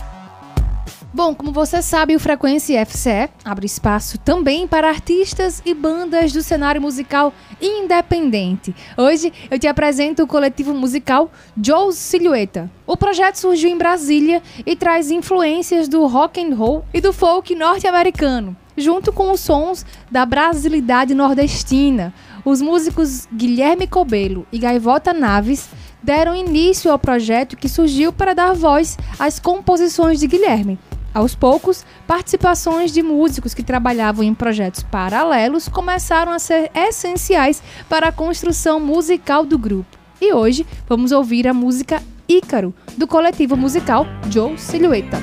Bom, 1.14 1.34
como 1.34 1.50
você 1.50 1.80
sabe, 1.80 2.14
o 2.14 2.20
Frequência 2.20 2.84
FCE 2.84 3.30
abre 3.44 3.64
espaço 3.64 4.18
também 4.18 4.66
para 4.66 4.88
artistas 4.88 5.62
e 5.64 5.72
bandas 5.72 6.32
do 6.32 6.42
cenário 6.42 6.80
musical 6.80 7.32
independente. 7.60 8.74
Hoje 8.98 9.32
eu 9.50 9.58
te 9.58 9.66
apresento 9.66 10.24
o 10.24 10.26
coletivo 10.26 10.74
musical 10.74 11.30
Joe 11.62 11.92
Silhueta. 11.92 12.70
O 12.86 12.96
projeto 12.96 13.36
surgiu 13.36 13.70
em 13.70 13.78
Brasília 13.78 14.42
e 14.66 14.76
traz 14.76 15.10
influências 15.10 15.88
do 15.88 16.04
rock 16.06 16.40
and 16.40 16.54
roll 16.54 16.84
e 16.92 17.00
do 17.00 17.12
folk 17.12 17.54
norte-americano, 17.54 18.54
junto 18.76 19.10
com 19.10 19.32
os 19.32 19.40
sons 19.40 19.86
da 20.10 20.26
brasilidade 20.26 21.14
nordestina. 21.14 22.12
Os 22.44 22.60
músicos 22.60 23.26
Guilherme 23.32 23.86
Cobelo 23.86 24.46
e 24.52 24.58
Gaivota 24.58 25.14
Naves 25.14 25.68
deram 26.02 26.34
início 26.34 26.90
ao 26.90 26.98
projeto 26.98 27.56
que 27.56 27.68
surgiu 27.68 28.12
para 28.12 28.34
dar 28.34 28.52
voz 28.54 28.98
às 29.18 29.40
composições 29.40 30.20
de 30.20 30.26
Guilherme, 30.26 30.78
aos 31.16 31.34
poucos, 31.34 31.82
participações 32.06 32.92
de 32.92 33.02
músicos 33.02 33.54
que 33.54 33.62
trabalhavam 33.62 34.22
em 34.22 34.34
projetos 34.34 34.82
paralelos 34.82 35.66
começaram 35.66 36.30
a 36.30 36.38
ser 36.38 36.70
essenciais 36.74 37.62
para 37.88 38.08
a 38.08 38.12
construção 38.12 38.78
musical 38.78 39.46
do 39.46 39.56
grupo. 39.56 39.96
E 40.20 40.34
hoje 40.34 40.66
vamos 40.86 41.12
ouvir 41.12 41.48
a 41.48 41.54
música 41.54 42.02
Ícaro, 42.28 42.74
do 42.98 43.06
coletivo 43.06 43.56
musical 43.56 44.06
Joe 44.30 44.58
Silhueta. 44.58 45.16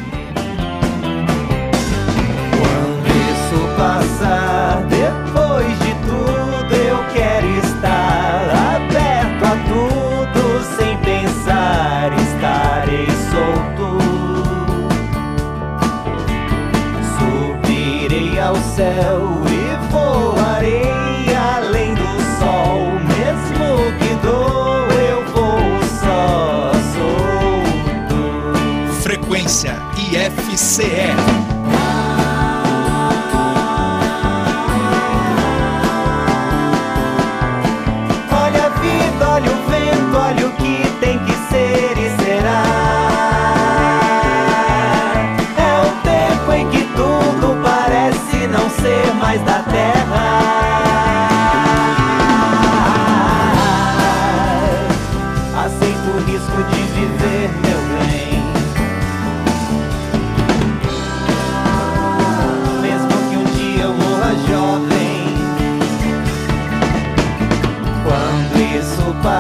Quando 2.58 3.08
isso 3.08 3.78
passar, 3.78 4.84
depois 4.88 5.23
céu 18.76 19.44
e 19.48 19.92
voarei 19.92 21.36
além 21.36 21.94
do 21.94 22.08
sol. 22.40 22.92
Mesmo 23.16 23.66
que 24.00 24.16
dou, 24.26 24.88
eu 24.92 25.26
vou 25.28 25.84
só 26.02 26.72
solto. 26.96 28.22
Frequência 29.02 29.76
IFCE. 29.98 31.43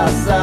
casa. 0.05 0.42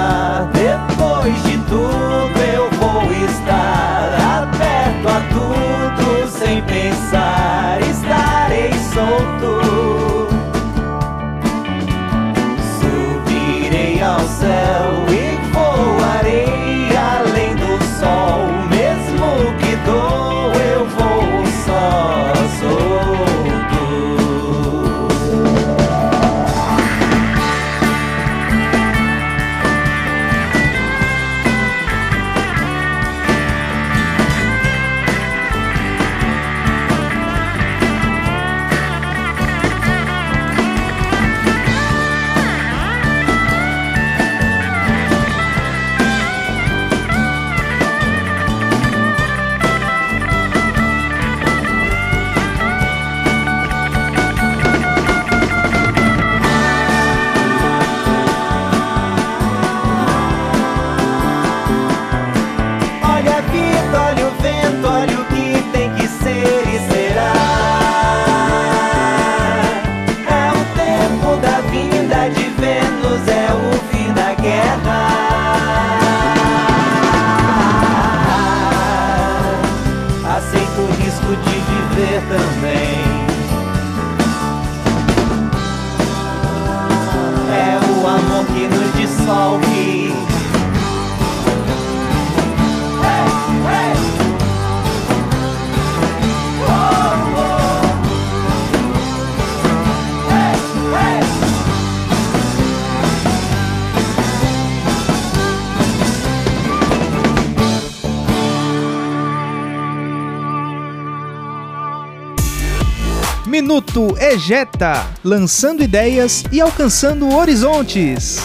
Minuto 113.71 114.17
Ejeta, 114.19 115.07
lançando 115.23 115.81
ideias 115.81 116.43
e 116.51 116.61
alcançando 116.61 117.33
horizontes. 117.33 118.41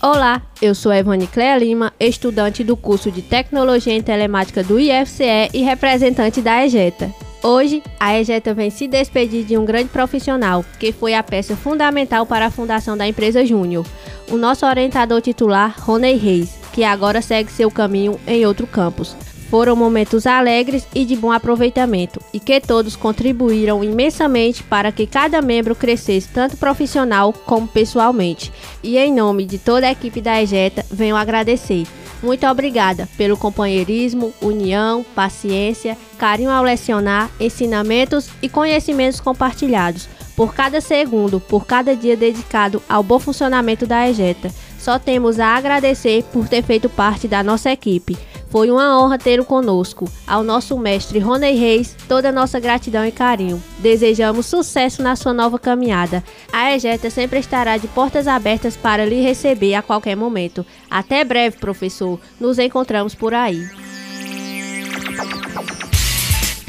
Olá, 0.00 0.40
eu 0.62 0.76
sou 0.76 0.92
Evane 0.92 1.26
Clea 1.26 1.58
Lima, 1.58 1.92
estudante 1.98 2.62
do 2.62 2.76
curso 2.76 3.10
de 3.10 3.20
Tecnologia 3.20 3.92
em 3.92 4.00
Telemática 4.00 4.62
do 4.62 4.78
IFCE 4.78 5.50
e 5.52 5.60
representante 5.60 6.40
da 6.40 6.64
EJETA. 6.64 7.12
Hoje, 7.42 7.82
a 7.98 8.16
EJETA 8.16 8.54
vem 8.54 8.70
se 8.70 8.86
despedir 8.86 9.44
de 9.44 9.58
um 9.58 9.64
grande 9.64 9.88
profissional, 9.88 10.64
que 10.78 10.92
foi 10.92 11.12
a 11.12 11.22
peça 11.24 11.56
fundamental 11.56 12.24
para 12.24 12.46
a 12.46 12.50
fundação 12.50 12.96
da 12.96 13.08
empresa 13.08 13.44
Júnior, 13.44 13.84
o 14.30 14.36
nosso 14.36 14.64
orientador 14.64 15.20
titular, 15.20 15.74
Rony 15.80 16.14
Reis, 16.14 16.60
que 16.72 16.84
agora 16.84 17.20
segue 17.20 17.50
seu 17.50 17.72
caminho 17.72 18.20
em 18.24 18.46
outro 18.46 18.68
campus. 18.68 19.16
Foram 19.50 19.74
momentos 19.74 20.28
alegres 20.28 20.86
e 20.94 21.04
de 21.04 21.16
bom 21.16 21.32
aproveitamento, 21.32 22.20
e 22.32 22.38
que 22.38 22.60
todos 22.60 22.94
contribuíram 22.94 23.82
imensamente 23.82 24.62
para 24.62 24.92
que 24.92 25.08
cada 25.08 25.42
membro 25.42 25.74
crescesse 25.74 26.28
tanto 26.28 26.56
profissional 26.56 27.32
como 27.32 27.66
pessoalmente. 27.66 28.52
E 28.80 28.96
em 28.96 29.12
nome 29.12 29.44
de 29.44 29.58
toda 29.58 29.88
a 29.88 29.90
equipe 29.90 30.20
da 30.20 30.40
EJETA, 30.40 30.86
venho 30.88 31.16
agradecer. 31.16 31.84
Muito 32.22 32.46
obrigada 32.46 33.08
pelo 33.16 33.36
companheirismo, 33.36 34.32
união, 34.40 35.04
paciência, 35.16 35.98
carinho 36.16 36.50
ao 36.50 36.62
lecionar, 36.62 37.28
ensinamentos 37.40 38.28
e 38.40 38.48
conhecimentos 38.48 39.18
compartilhados. 39.18 40.08
Por 40.36 40.54
cada 40.54 40.80
segundo, 40.80 41.40
por 41.40 41.66
cada 41.66 41.96
dia 41.96 42.16
dedicado 42.16 42.80
ao 42.88 43.02
bom 43.02 43.18
funcionamento 43.18 43.84
da 43.84 44.08
EJETA. 44.08 44.52
Só 44.78 44.96
temos 44.96 45.40
a 45.40 45.48
agradecer 45.56 46.22
por 46.32 46.48
ter 46.48 46.62
feito 46.62 46.88
parte 46.88 47.26
da 47.26 47.42
nossa 47.42 47.70
equipe. 47.70 48.16
Foi 48.50 48.68
uma 48.68 49.00
honra 49.00 49.16
tê-lo 49.16 49.44
conosco. 49.44 50.10
Ao 50.26 50.42
nosso 50.42 50.76
mestre 50.76 51.20
Rony 51.20 51.52
Reis, 51.52 51.96
toda 52.08 52.30
a 52.30 52.32
nossa 52.32 52.58
gratidão 52.58 53.06
e 53.06 53.12
carinho. 53.12 53.62
Desejamos 53.78 54.46
sucesso 54.46 55.02
na 55.02 55.14
sua 55.14 55.32
nova 55.32 55.56
caminhada. 55.56 56.22
A 56.52 56.74
EJETA 56.74 57.10
sempre 57.10 57.38
estará 57.38 57.76
de 57.76 57.86
portas 57.86 58.26
abertas 58.26 58.76
para 58.76 59.06
lhe 59.06 59.22
receber 59.22 59.74
a 59.74 59.82
qualquer 59.82 60.16
momento. 60.16 60.66
Até 60.90 61.22
breve, 61.22 61.58
professor. 61.58 62.18
Nos 62.40 62.58
encontramos 62.58 63.14
por 63.14 63.32
aí. 63.32 63.68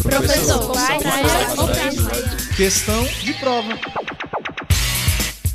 Professor, 0.04 0.74
vai, 0.74 1.00
Questão 2.56 3.04
de 3.24 3.34
prova. 3.34 3.80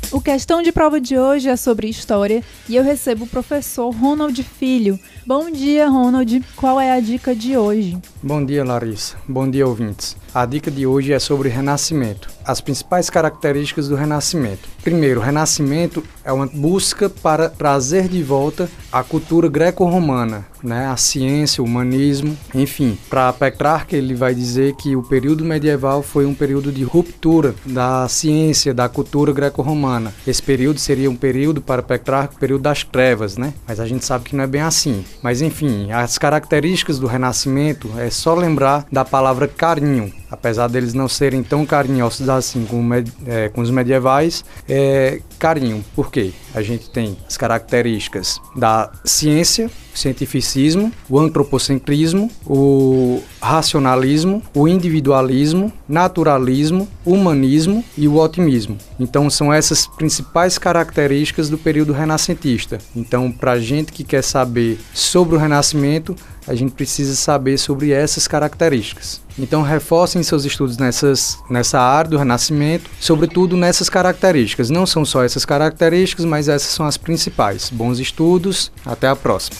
O 0.09 0.21
questão 0.21 0.61
de 0.61 0.71
prova 0.71 1.01
de 1.01 1.17
hoje 1.17 1.49
é 1.49 1.55
sobre 1.57 1.89
história 1.89 2.41
e 2.69 2.77
eu 2.77 2.83
recebo 2.83 3.25
o 3.25 3.27
professor 3.27 3.89
Ronald 3.89 4.41
Filho. 4.41 4.97
Bom 5.25 5.51
dia, 5.51 5.89
Ronald. 5.89 6.41
Qual 6.55 6.79
é 6.79 6.93
a 6.93 7.01
dica 7.01 7.35
de 7.35 7.57
hoje? 7.57 7.97
Bom 8.23 8.43
dia, 8.45 8.63
Larissa. 8.63 9.17
Bom 9.27 9.49
dia, 9.49 9.67
ouvintes. 9.67 10.15
A 10.33 10.45
dica 10.45 10.71
de 10.71 10.87
hoje 10.87 11.11
é 11.11 11.19
sobre 11.19 11.49
renascimento. 11.49 12.29
As 12.45 12.61
principais 12.61 13.09
características 13.09 13.89
do 13.89 13.95
renascimento. 13.95 14.69
Primeiro, 14.81 15.19
o 15.19 15.23
renascimento 15.23 16.01
é 16.23 16.31
uma 16.31 16.47
busca 16.47 17.09
para 17.09 17.49
trazer 17.49 18.07
de 18.07 18.23
volta 18.23 18.69
a 18.89 19.03
cultura 19.03 19.49
greco-romana, 19.49 20.45
né? 20.63 20.87
a 20.87 20.97
ciência, 20.97 21.63
o 21.63 21.65
humanismo, 21.65 22.37
enfim. 22.53 22.97
Para 23.09 23.33
Petrarca, 23.33 23.95
ele 23.95 24.13
vai 24.13 24.33
dizer 24.33 24.75
que 24.75 24.95
o 24.95 25.03
período 25.03 25.43
medieval 25.43 26.01
foi 26.01 26.25
um 26.25 26.33
período 26.33 26.71
de 26.71 26.83
ruptura 26.83 27.55
da 27.65 28.07
ciência, 28.07 28.73
da 28.73 28.89
cultura 28.89 29.31
greco-romana. 29.31 30.13
Esse 30.25 30.41
período 30.41 30.79
seria 30.79 31.09
um 31.09 31.15
período, 31.15 31.61
para 31.61 31.81
Petrarca, 31.81 32.35
o 32.35 32.39
período 32.39 32.61
das 32.61 32.83
trevas, 32.83 33.37
né? 33.37 33.53
Mas 33.67 33.79
a 33.79 33.85
gente 33.85 34.05
sabe 34.05 34.25
que 34.25 34.35
não 34.35 34.43
é 34.43 34.47
bem 34.47 34.61
assim. 34.61 35.03
Mas 35.21 35.41
enfim, 35.41 35.91
as 35.91 36.17
características 36.17 36.99
do 36.99 37.07
renascimento 37.07 37.89
é 37.97 38.09
só 38.09 38.33
lembrar 38.33 38.85
da 38.91 39.03
palavra 39.03 39.47
carinho. 39.47 40.11
Apesar 40.29 40.67
deles 40.67 40.93
não 40.93 41.07
serem 41.07 41.41
tão 41.41 41.65
carinhosos 41.65 42.27
assim 42.27 42.65
com, 42.65 42.83
é, 43.25 43.49
com 43.49 43.61
os 43.61 43.71
medievais, 43.71 44.43
é 44.67 45.21
carinho. 45.37 45.83
Por 45.95 46.11
quê? 46.11 46.31
A 46.53 46.61
gente 46.61 46.89
tem 46.89 47.17
as 47.27 47.37
características 47.37 48.39
da 48.55 48.91
ciência, 49.05 49.69
o 49.93 49.97
cientificismo, 49.97 50.91
o 51.09 51.19
antropocentrismo, 51.19 52.29
o 52.45 53.21
racionalismo, 53.41 54.41
o 54.53 54.67
individualismo, 54.67 55.71
naturalismo, 55.87 56.87
humanismo 57.05 57.83
e 57.97 58.07
o 58.07 58.17
otimismo. 58.17 58.77
Então 58.99 59.29
são 59.29 59.53
essas 59.53 59.87
principais 59.87 60.57
características 60.57 61.49
do 61.49 61.57
período 61.57 61.93
renascentista. 61.93 62.77
Então, 62.95 63.31
para 63.31 63.59
gente 63.59 63.91
que 63.91 64.03
quer 64.03 64.23
saber 64.23 64.79
sobre 64.93 65.35
o 65.35 65.39
renascimento, 65.39 66.15
a 66.47 66.55
gente 66.55 66.71
precisa 66.71 67.15
saber 67.15 67.57
sobre 67.57 67.91
essas 67.91 68.27
características. 68.27 69.21
Então 69.37 69.61
reforcem 69.61 70.23
seus 70.23 70.45
estudos 70.45 70.77
nessas, 70.77 71.37
nessa 71.49 71.79
área 71.79 72.11
do 72.11 72.17
renascimento, 72.17 72.89
sobretudo 72.99 73.57
nessas 73.57 73.89
características. 73.89 74.69
Não 74.69 74.85
são 74.85 75.03
só 75.03 75.23
essas 75.23 75.45
características, 75.45 76.25
mas 76.25 76.47
essas 76.47 76.71
são 76.71 76.85
as 76.85 76.97
principais. 76.97 77.69
Bons 77.69 77.99
estudos, 77.99 78.71
até 78.85 79.07
a 79.07 79.15
próxima. 79.15 79.57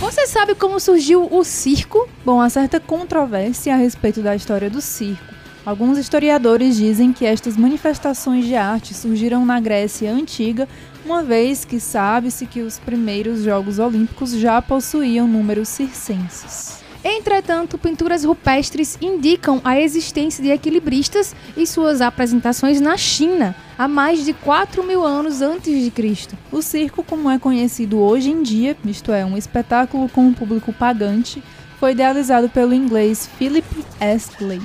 Você 0.00 0.26
sabe 0.26 0.54
como 0.54 0.80
surgiu 0.80 1.28
o 1.30 1.44
circo? 1.44 2.08
Bom, 2.24 2.40
há 2.40 2.48
certa 2.48 2.80
controvérsia 2.80 3.74
a 3.74 3.76
respeito 3.76 4.22
da 4.22 4.34
história 4.34 4.70
do 4.70 4.80
circo. 4.80 5.38
Alguns 5.68 5.98
historiadores 5.98 6.76
dizem 6.76 7.12
que 7.12 7.26
estas 7.26 7.54
manifestações 7.54 8.46
de 8.46 8.54
arte 8.54 8.94
surgiram 8.94 9.44
na 9.44 9.60
Grécia 9.60 10.10
Antiga, 10.10 10.66
uma 11.08 11.22
vez 11.22 11.64
que 11.64 11.80
sabe-se 11.80 12.44
que 12.44 12.60
os 12.60 12.78
primeiros 12.78 13.42
Jogos 13.42 13.78
Olímpicos 13.78 14.32
já 14.32 14.60
possuíam 14.60 15.26
números 15.26 15.68
circenses. 15.68 16.84
Entretanto, 17.02 17.78
pinturas 17.78 18.24
rupestres 18.24 18.98
indicam 19.00 19.58
a 19.64 19.80
existência 19.80 20.44
de 20.44 20.50
equilibristas 20.50 21.34
e 21.56 21.66
suas 21.66 22.02
apresentações 22.02 22.78
na 22.78 22.98
China, 22.98 23.56
há 23.78 23.88
mais 23.88 24.22
de 24.22 24.34
4 24.34 24.84
mil 24.84 25.02
anos 25.02 25.40
antes 25.40 25.82
de 25.82 25.90
Cristo. 25.90 26.36
O 26.52 26.60
circo, 26.60 27.02
como 27.02 27.30
é 27.30 27.38
conhecido 27.38 27.98
hoje 27.98 28.30
em 28.30 28.42
dia, 28.42 28.76
isto 28.84 29.10
é, 29.10 29.24
um 29.24 29.38
espetáculo 29.38 30.10
com 30.10 30.26
um 30.26 30.34
público 30.34 30.74
pagante, 30.74 31.42
foi 31.80 31.92
idealizado 31.92 32.50
pelo 32.50 32.74
inglês 32.74 33.30
Philip 33.38 33.66
Astley 33.98 34.60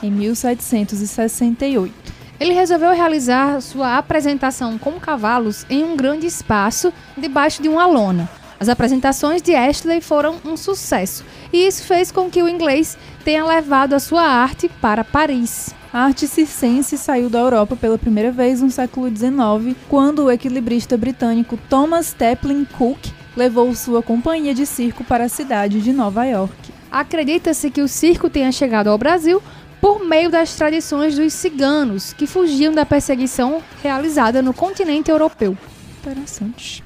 em 0.00 0.12
1768. 0.12 2.17
Ele 2.40 2.52
resolveu 2.52 2.94
realizar 2.94 3.60
sua 3.60 3.98
apresentação 3.98 4.78
com 4.78 4.92
cavalos 4.92 5.66
em 5.68 5.82
um 5.82 5.96
grande 5.96 6.26
espaço 6.26 6.92
debaixo 7.16 7.60
de 7.60 7.68
uma 7.68 7.84
lona. 7.84 8.28
As 8.60 8.68
apresentações 8.68 9.42
de 9.42 9.54
Ashley 9.54 10.00
foram 10.00 10.36
um 10.44 10.56
sucesso, 10.56 11.24
e 11.52 11.66
isso 11.66 11.84
fez 11.84 12.10
com 12.10 12.28
que 12.30 12.42
o 12.42 12.48
inglês 12.48 12.96
tenha 13.24 13.44
levado 13.44 13.92
a 13.94 14.00
sua 14.00 14.22
arte 14.22 14.68
para 14.80 15.04
Paris. 15.04 15.74
A 15.92 16.00
arte 16.00 16.26
circense 16.26 16.98
saiu 16.98 17.30
da 17.30 17.38
Europa 17.38 17.76
pela 17.76 17.98
primeira 17.98 18.30
vez 18.30 18.60
no 18.60 18.70
século 18.70 19.08
XIX, 19.08 19.76
quando 19.88 20.24
o 20.24 20.30
equilibrista 20.30 20.96
britânico 20.96 21.58
Thomas 21.68 22.12
Taplin 22.12 22.64
Cook 22.64 22.98
levou 23.36 23.72
sua 23.74 24.02
companhia 24.02 24.52
de 24.52 24.66
circo 24.66 25.02
para 25.04 25.24
a 25.24 25.28
cidade 25.28 25.80
de 25.80 25.92
Nova 25.92 26.24
York. 26.24 26.72
Acredita-se 26.90 27.70
que 27.70 27.82
o 27.82 27.88
circo 27.88 28.30
tenha 28.30 28.50
chegado 28.50 28.88
ao 28.88 28.98
Brasil 28.98 29.42
por 29.80 30.04
meio 30.04 30.30
das 30.30 30.54
tradições 30.54 31.16
dos 31.16 31.32
ciganos, 31.32 32.12
que 32.12 32.26
fugiam 32.26 32.72
da 32.72 32.84
perseguição 32.84 33.62
realizada 33.82 34.42
no 34.42 34.52
continente 34.52 35.10
europeu. 35.10 35.56
Interessante. 36.00 36.82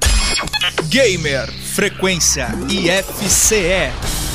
Gamer 0.88 1.50
Frequência 1.52 2.48
IFCE. 2.68 4.31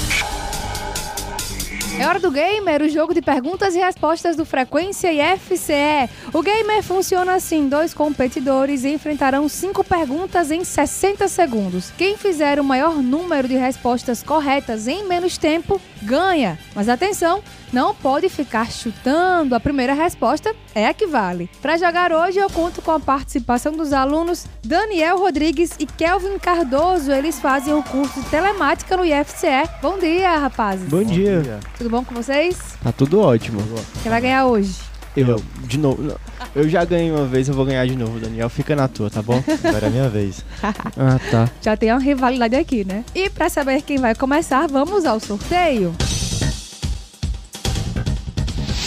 É 1.99 2.05
hora 2.05 2.19
do 2.19 2.29
Gamer, 2.29 2.83
o 2.83 2.89
jogo 2.89 3.11
de 3.11 3.23
perguntas 3.23 3.73
e 3.73 3.79
respostas 3.79 4.35
do 4.35 4.45
Frequência 4.45 5.11
e 5.11 5.19
FCE. 5.39 6.07
O 6.31 6.43
Gamer 6.43 6.83
funciona 6.83 7.33
assim: 7.33 7.67
dois 7.67 7.91
competidores 7.91 8.85
enfrentarão 8.85 9.49
cinco 9.49 9.83
perguntas 9.83 10.51
em 10.51 10.63
60 10.63 11.27
segundos. 11.27 11.91
Quem 11.97 12.15
fizer 12.15 12.59
o 12.59 12.63
maior 12.63 12.97
número 12.97 13.47
de 13.47 13.55
respostas 13.55 14.21
corretas 14.21 14.87
em 14.87 15.07
menos 15.07 15.39
tempo 15.39 15.81
ganha. 16.03 16.59
Mas 16.75 16.87
atenção, 16.87 17.41
não 17.73 17.93
pode 17.93 18.29
ficar 18.29 18.71
chutando. 18.71 19.55
A 19.55 19.59
primeira 19.59 19.93
resposta 19.93 20.55
é 20.73 20.87
a 20.87 20.93
que 20.93 21.05
vale. 21.05 21.49
Para 21.61 21.77
jogar 21.77 22.11
hoje, 22.11 22.37
eu 22.37 22.49
conto 22.49 22.81
com 22.81 22.91
a 22.91 22.99
participação 22.99 23.73
dos 23.73 23.91
alunos 23.91 24.45
Daniel 24.63 25.17
Rodrigues 25.17 25.71
e 25.79 25.85
Kelvin 25.85 26.37
Cardoso. 26.37 27.11
Eles 27.11 27.39
fazem 27.39 27.73
o 27.73 27.83
curso 27.83 28.21
de 28.21 28.29
telemática 28.29 28.95
no 28.95 29.03
IFCE. 29.03 29.67
Bom 29.81 29.97
dia, 29.97 30.37
rapazes. 30.37 30.87
Bom 30.87 31.03
dia. 31.03 31.59
Tudo 31.77 31.86
bom 31.89 32.03
com 32.03 32.13
vocês? 32.15 32.57
Tá 32.83 32.91
tudo 32.91 33.19
ótimo. 33.19 33.59
Quem 34.03 34.09
vai 34.09 34.21
ganhar 34.21 34.45
hoje? 34.45 34.75
Eu, 35.15 35.41
de 35.65 35.77
novo. 35.79 36.01
não. 36.03 36.15
Eu 36.55 36.69
já 36.69 36.85
ganhei 36.85 37.11
uma 37.11 37.25
vez, 37.25 37.47
eu 37.47 37.53
vou 37.55 37.65
ganhar 37.65 37.85
de 37.87 37.95
novo, 37.95 38.19
Daniel. 38.19 38.49
Fica 38.49 38.75
na 38.75 38.87
tua, 38.87 39.09
tá 39.09 39.21
bom? 39.21 39.41
Agora 39.63 39.87
é 39.87 39.89
minha 39.89 40.09
vez. 40.09 40.43
Ah, 40.99 41.19
tá. 41.31 41.49
Já 41.61 41.75
tem 41.77 41.91
uma 41.91 41.99
rivalidade 41.99 42.55
aqui, 42.55 42.83
né? 42.83 43.03
E 43.13 43.29
para 43.29 43.49
saber 43.49 43.81
quem 43.83 43.97
vai 43.97 44.15
começar, 44.15 44.67
vamos 44.67 45.05
ao 45.05 45.19
sorteio. 45.19 45.93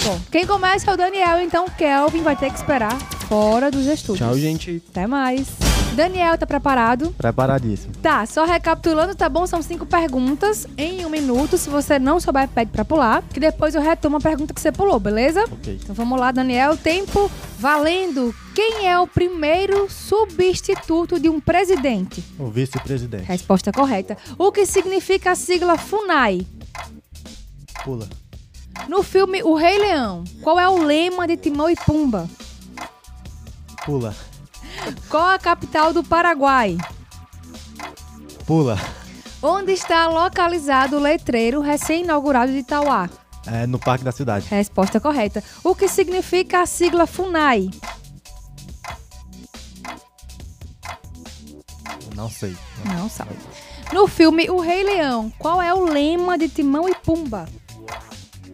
Bom, 0.04 0.18
quem 0.30 0.46
começa 0.46 0.90
é 0.90 0.94
o 0.94 0.96
Daniel, 0.96 1.40
então 1.40 1.66
Kelvin 1.78 2.22
vai 2.22 2.34
ter 2.34 2.50
que 2.50 2.56
esperar 2.58 2.96
fora 3.28 3.70
dos 3.70 3.86
estúdios. 3.86 4.18
Tchau, 4.26 4.36
gente. 4.38 4.82
Até 4.90 5.06
mais. 5.06 5.46
Daniel, 5.94 6.38
tá 6.38 6.46
preparado? 6.46 7.10
Preparadíssimo. 7.16 7.92
Tá, 8.02 8.24
só 8.24 8.44
recapitulando, 8.44 9.14
tá 9.14 9.28
bom? 9.28 9.46
São 9.46 9.60
cinco 9.60 9.84
perguntas 9.84 10.66
em 10.78 11.04
um 11.04 11.10
minuto. 11.10 11.58
Se 11.58 11.68
você 11.68 11.98
não 11.98 12.20
souber, 12.20 12.48
pede 12.48 12.70
pra 12.70 12.84
pular. 12.84 13.22
Que 13.32 13.40
depois 13.40 13.74
eu 13.74 13.82
retomo 13.82 14.16
a 14.16 14.20
pergunta 14.20 14.54
que 14.54 14.60
você 14.60 14.70
pulou, 14.72 14.98
beleza? 15.00 15.44
Ok. 15.44 15.78
Então 15.82 15.94
vamos 15.94 16.18
lá, 16.18 16.30
Daniel. 16.30 16.76
Tempo 16.76 17.30
valendo. 17.58 18.34
Quem 18.54 18.88
é 18.88 18.98
o 18.98 19.06
primeiro 19.06 19.90
substituto 19.90 21.18
de 21.18 21.28
um 21.28 21.40
presidente? 21.40 22.24
O 22.38 22.46
vice-presidente. 22.48 23.24
Resposta 23.24 23.72
correta. 23.72 24.16
O 24.38 24.50
que 24.52 24.64
significa 24.66 25.32
a 25.32 25.34
sigla 25.34 25.76
FUNAI? 25.76 26.46
Pula. 27.84 28.08
No 28.88 29.02
filme 29.02 29.42
O 29.42 29.54
Rei 29.54 29.78
Leão, 29.78 30.24
qual 30.42 30.58
é 30.58 30.68
o 30.68 30.82
lema 30.82 31.26
de 31.26 31.36
Timão 31.36 31.68
e 31.68 31.76
Pumba? 31.76 32.28
Pula. 33.84 34.14
Qual 35.08 35.26
a 35.28 35.38
capital 35.38 35.92
do 35.92 36.02
Paraguai? 36.02 36.76
Pula. 38.46 38.78
Onde 39.42 39.72
está 39.72 40.06
localizado 40.08 40.96
o 40.96 41.00
letreiro 41.00 41.60
recém-inaugurado 41.60 42.52
de 42.52 42.58
Itauá? 42.58 43.08
É 43.46 43.66
no 43.66 43.78
Parque 43.78 44.04
da 44.04 44.12
Cidade. 44.12 44.46
Resposta 44.50 45.00
correta. 45.00 45.42
O 45.64 45.74
que 45.74 45.88
significa 45.88 46.60
a 46.60 46.66
sigla 46.66 47.06
FUNAI? 47.06 47.70
Não 52.14 52.28
sei. 52.28 52.54
Não 52.84 53.08
sabe. 53.08 53.34
No 53.92 54.06
filme 54.06 54.50
O 54.50 54.60
Rei 54.60 54.84
Leão, 54.84 55.32
qual 55.38 55.60
é 55.60 55.72
o 55.72 55.84
lema 55.84 56.36
de 56.36 56.48
Timão 56.48 56.88
e 56.88 56.94
Pumba? 56.94 57.48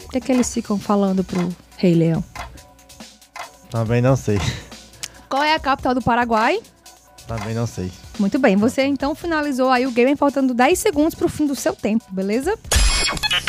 O 0.04 0.08
que 0.08 0.18
é 0.18 0.20
que 0.20 0.30
eles 0.30 0.52
ficam 0.54 0.78
falando 0.78 1.24
pro 1.24 1.48
Rei 1.76 1.94
Leão? 1.94 2.24
Também 3.68 4.00
não 4.00 4.14
sei. 4.14 4.38
Qual 5.28 5.42
é 5.42 5.54
a 5.54 5.58
capital 5.58 5.94
do 5.94 6.02
Paraguai? 6.02 6.60
Também 7.26 7.54
não 7.54 7.66
sei. 7.66 7.90
Muito 8.18 8.38
bem, 8.38 8.56
você 8.56 8.84
então 8.84 9.14
finalizou 9.14 9.68
aí 9.68 9.86
o 9.86 9.90
game 9.90 10.14
faltando 10.16 10.54
10 10.54 10.78
segundos 10.78 11.14
pro 11.14 11.28
fim 11.28 11.46
do 11.46 11.56
seu 11.56 11.74
tempo, 11.74 12.04
beleza? 12.10 12.56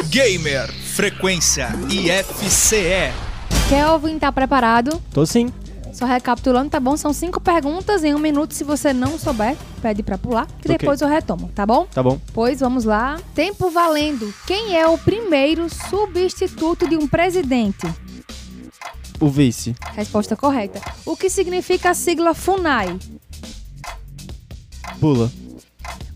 Gamer 0.09 0.71
Frequência 0.95 1.69
IFCE. 1.89 3.13
Kelvin 3.69 4.17
tá 4.17 4.31
preparado? 4.31 5.01
Tô 5.13 5.25
sim. 5.25 5.51
Só 5.93 6.05
recapitulando, 6.05 6.69
tá 6.69 6.79
bom? 6.79 6.95
São 6.95 7.11
cinco 7.11 7.39
perguntas 7.39 8.03
em 8.03 8.13
um 8.13 8.19
minuto. 8.19 8.53
Se 8.53 8.63
você 8.63 8.93
não 8.93 9.17
souber, 9.17 9.55
pede 9.81 10.03
pra 10.03 10.15
pular, 10.17 10.45
que 10.45 10.67
Ok. 10.67 10.77
depois 10.77 11.01
eu 11.01 11.07
retomo, 11.07 11.49
tá 11.55 11.65
bom? 11.65 11.87
Tá 11.91 12.03
bom. 12.03 12.19
Pois 12.33 12.59
vamos 12.59 12.83
lá. 12.83 13.17
Tempo 13.33 13.71
valendo. 13.71 14.31
Quem 14.45 14.77
é 14.77 14.87
o 14.87 14.95
primeiro 14.97 15.67
substituto 15.69 16.87
de 16.87 16.95
um 16.95 17.07
presidente? 17.07 17.87
O 19.19 19.29
vice. 19.29 19.75
Resposta 19.93 20.35
correta. 20.35 20.79
O 21.05 21.15
que 21.17 21.29
significa 21.29 21.89
a 21.89 21.93
sigla 21.93 22.33
FUNAI? 22.33 22.97
Pula. 24.99 25.31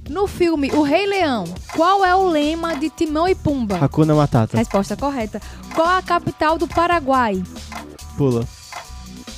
No 0.09 0.27
filme 0.27 0.69
O 0.73 0.81
Rei 0.81 1.07
Leão, 1.07 1.45
qual 1.75 2.03
é 2.03 2.13
o 2.13 2.27
lema 2.27 2.75
de 2.75 2.89
Timão 2.89 3.27
e 3.27 3.35
Pumba? 3.35 3.77
Hakuna 3.77 4.13
Matata. 4.13 4.57
Resposta 4.57 4.97
correta. 4.97 5.41
Qual 5.73 5.87
a 5.87 6.01
capital 6.01 6.57
do 6.57 6.67
Paraguai? 6.67 7.41
Pula. 8.17 8.45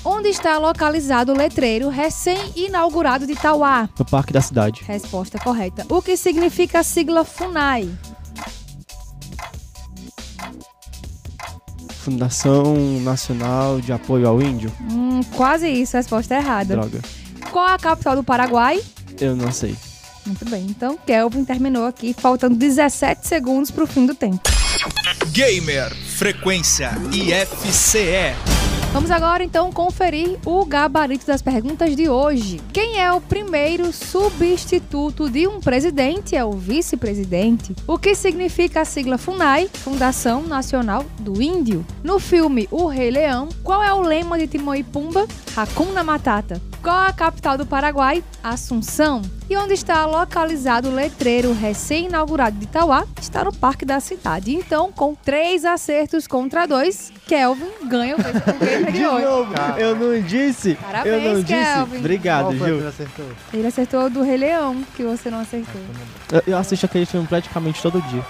Onde 0.03 0.29
está 0.29 0.57
localizado 0.57 1.31
o 1.31 1.37
letreiro 1.37 1.87
recém-inaugurado 1.89 3.25
de 3.25 3.33
Itauá? 3.33 3.87
No 3.97 4.03
Parque 4.03 4.33
da 4.33 4.41
Cidade. 4.41 4.83
Resposta 4.85 5.39
correta. 5.39 5.85
O 5.89 6.01
que 6.01 6.17
significa 6.17 6.79
a 6.79 6.83
sigla 6.83 7.23
FUNAI? 7.23 7.89
Fundação 12.03 12.75
Nacional 12.99 13.79
de 13.79 13.93
Apoio 13.93 14.27
ao 14.27 14.41
Índio. 14.41 14.69
Hum, 14.91 15.21
quase 15.35 15.69
isso, 15.69 15.95
resposta 15.95 16.35
errada. 16.35 16.75
Droga. 16.75 16.99
Qual 17.49 17.65
a 17.65 17.77
capital 17.77 18.17
do 18.17 18.23
Paraguai? 18.23 18.81
Eu 19.21 19.35
não 19.37 19.51
sei. 19.53 19.73
Muito 20.25 20.43
bem, 20.45 20.65
então 20.69 20.97
Kelvin 21.05 21.45
terminou 21.45 21.85
aqui, 21.85 22.13
faltando 22.17 22.55
17 22.55 23.25
segundos 23.25 23.71
pro 23.71 23.87
fim 23.87 24.05
do 24.05 24.13
tempo. 24.13 24.41
Gamer 25.31 25.95
Frequência 25.95 26.91
IFCE. 27.11 28.52
Vamos 28.93 29.09
agora 29.09 29.43
então 29.43 29.71
conferir 29.71 30.37
o 30.45 30.63
gabarito 30.63 31.25
das 31.25 31.41
perguntas 31.41 31.95
de 31.95 32.07
hoje. 32.07 32.61
Quem 32.71 33.01
é 33.01 33.11
o 33.11 33.19
primeiro 33.19 33.91
substituto 33.91 35.27
de 35.27 35.47
um 35.47 35.59
presidente? 35.59 36.35
É 36.35 36.45
o 36.45 36.51
vice-presidente. 36.51 37.75
O 37.87 37.97
que 37.97 38.13
significa 38.13 38.81
a 38.81 38.85
sigla 38.85 39.17
FUNAI, 39.17 39.67
Fundação 39.73 40.43
Nacional 40.43 41.03
do 41.19 41.41
Índio? 41.41 41.83
No 42.03 42.19
filme 42.19 42.67
O 42.69 42.85
Rei 42.85 43.09
Leão, 43.09 43.49
qual 43.63 43.81
é 43.81 43.91
o 43.91 44.01
lema 44.01 44.37
de 44.37 44.45
Timão 44.45 44.75
e 44.75 44.83
Pumba? 44.83 45.27
Hakuna 45.57 46.03
Matata. 46.03 46.61
Qual 46.83 46.97
a 46.97 47.13
capital 47.13 47.57
do 47.57 47.65
Paraguai? 47.65 48.21
Assunção. 48.43 49.21
E 49.49 49.55
onde 49.55 49.73
está 49.73 50.05
localizado 50.05 50.89
o 50.89 50.93
letreiro 50.93 51.53
recém-inaugurado 51.53 52.57
de 52.57 52.65
Itauá? 52.65 53.05
Está 53.21 53.45
no 53.45 53.53
Parque 53.53 53.85
da 53.85 54.01
Cidade. 54.01 54.53
Então, 54.53 54.91
com 54.91 55.15
três 55.15 55.63
acertos 55.63 56.27
contra 56.27 56.65
dois, 56.65 57.13
Kelvin 57.25 57.71
ganha 57.87 58.17
o 58.17 58.19
game 58.19 58.91
de 58.91 59.07
hoje. 59.07 59.25
eu 59.77 59.95
não 59.95 60.21
disse. 60.23 60.75
Parabéns, 60.75 61.23
eu 61.23 61.33
não 61.33 61.41
disse. 61.41 61.53
Kelvin. 61.53 61.97
Obrigado, 61.99 62.57
Gil. 62.57 62.81
Ele 63.53 63.67
acertou 63.67 64.07
o 64.07 64.09
do 64.09 64.21
Rei 64.21 64.35
Leão, 64.35 64.83
que 64.93 65.03
você 65.03 65.29
não 65.29 65.39
acertou. 65.39 65.79
Eu, 66.33 66.43
eu 66.47 66.57
assisto 66.57 66.85
aquele 66.85 67.05
filme 67.05 67.25
praticamente 67.25 67.81
todo 67.81 68.01
dia. 68.01 68.25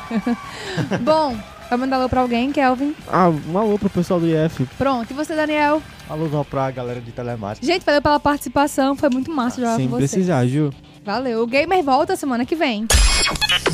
Bom, 1.01 1.35
vai 1.69 1.77
mandar 1.79 1.95
alô 1.95 2.07
pra 2.07 2.21
alguém, 2.21 2.51
Kelvin? 2.51 2.95
Ah, 3.11 3.29
um 3.29 3.57
alô 3.57 3.79
pro 3.79 3.89
pessoal 3.89 4.19
do 4.19 4.27
IF. 4.27 4.63
Pronto. 4.77 5.09
E 5.09 5.13
você, 5.15 5.35
Daniel? 5.35 5.81
Alôzão 6.13 6.45
pra 6.45 6.69
galera 6.69 7.01
de 7.01 7.11
telemática. 7.11 7.65
Gente, 7.65 7.83
valeu 7.83 7.99
pela 7.99 8.19
participação. 8.19 8.95
Foi 8.95 9.09
muito 9.09 9.31
massa 9.31 9.59
jogar 9.59 9.77
Sem 9.77 9.87
com 9.87 9.95
você. 9.95 10.07
precisar, 10.07 10.45
Gil. 10.45 10.71
Valeu. 11.03 11.41
O 11.41 11.47
Gamer 11.47 11.83
volta 11.83 12.15
semana 12.15 12.45
que 12.45 12.55
vem. 12.55 12.85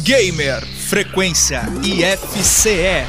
Gamer 0.03 0.65
Frequência 0.65 1.63
IFCE. 1.83 3.05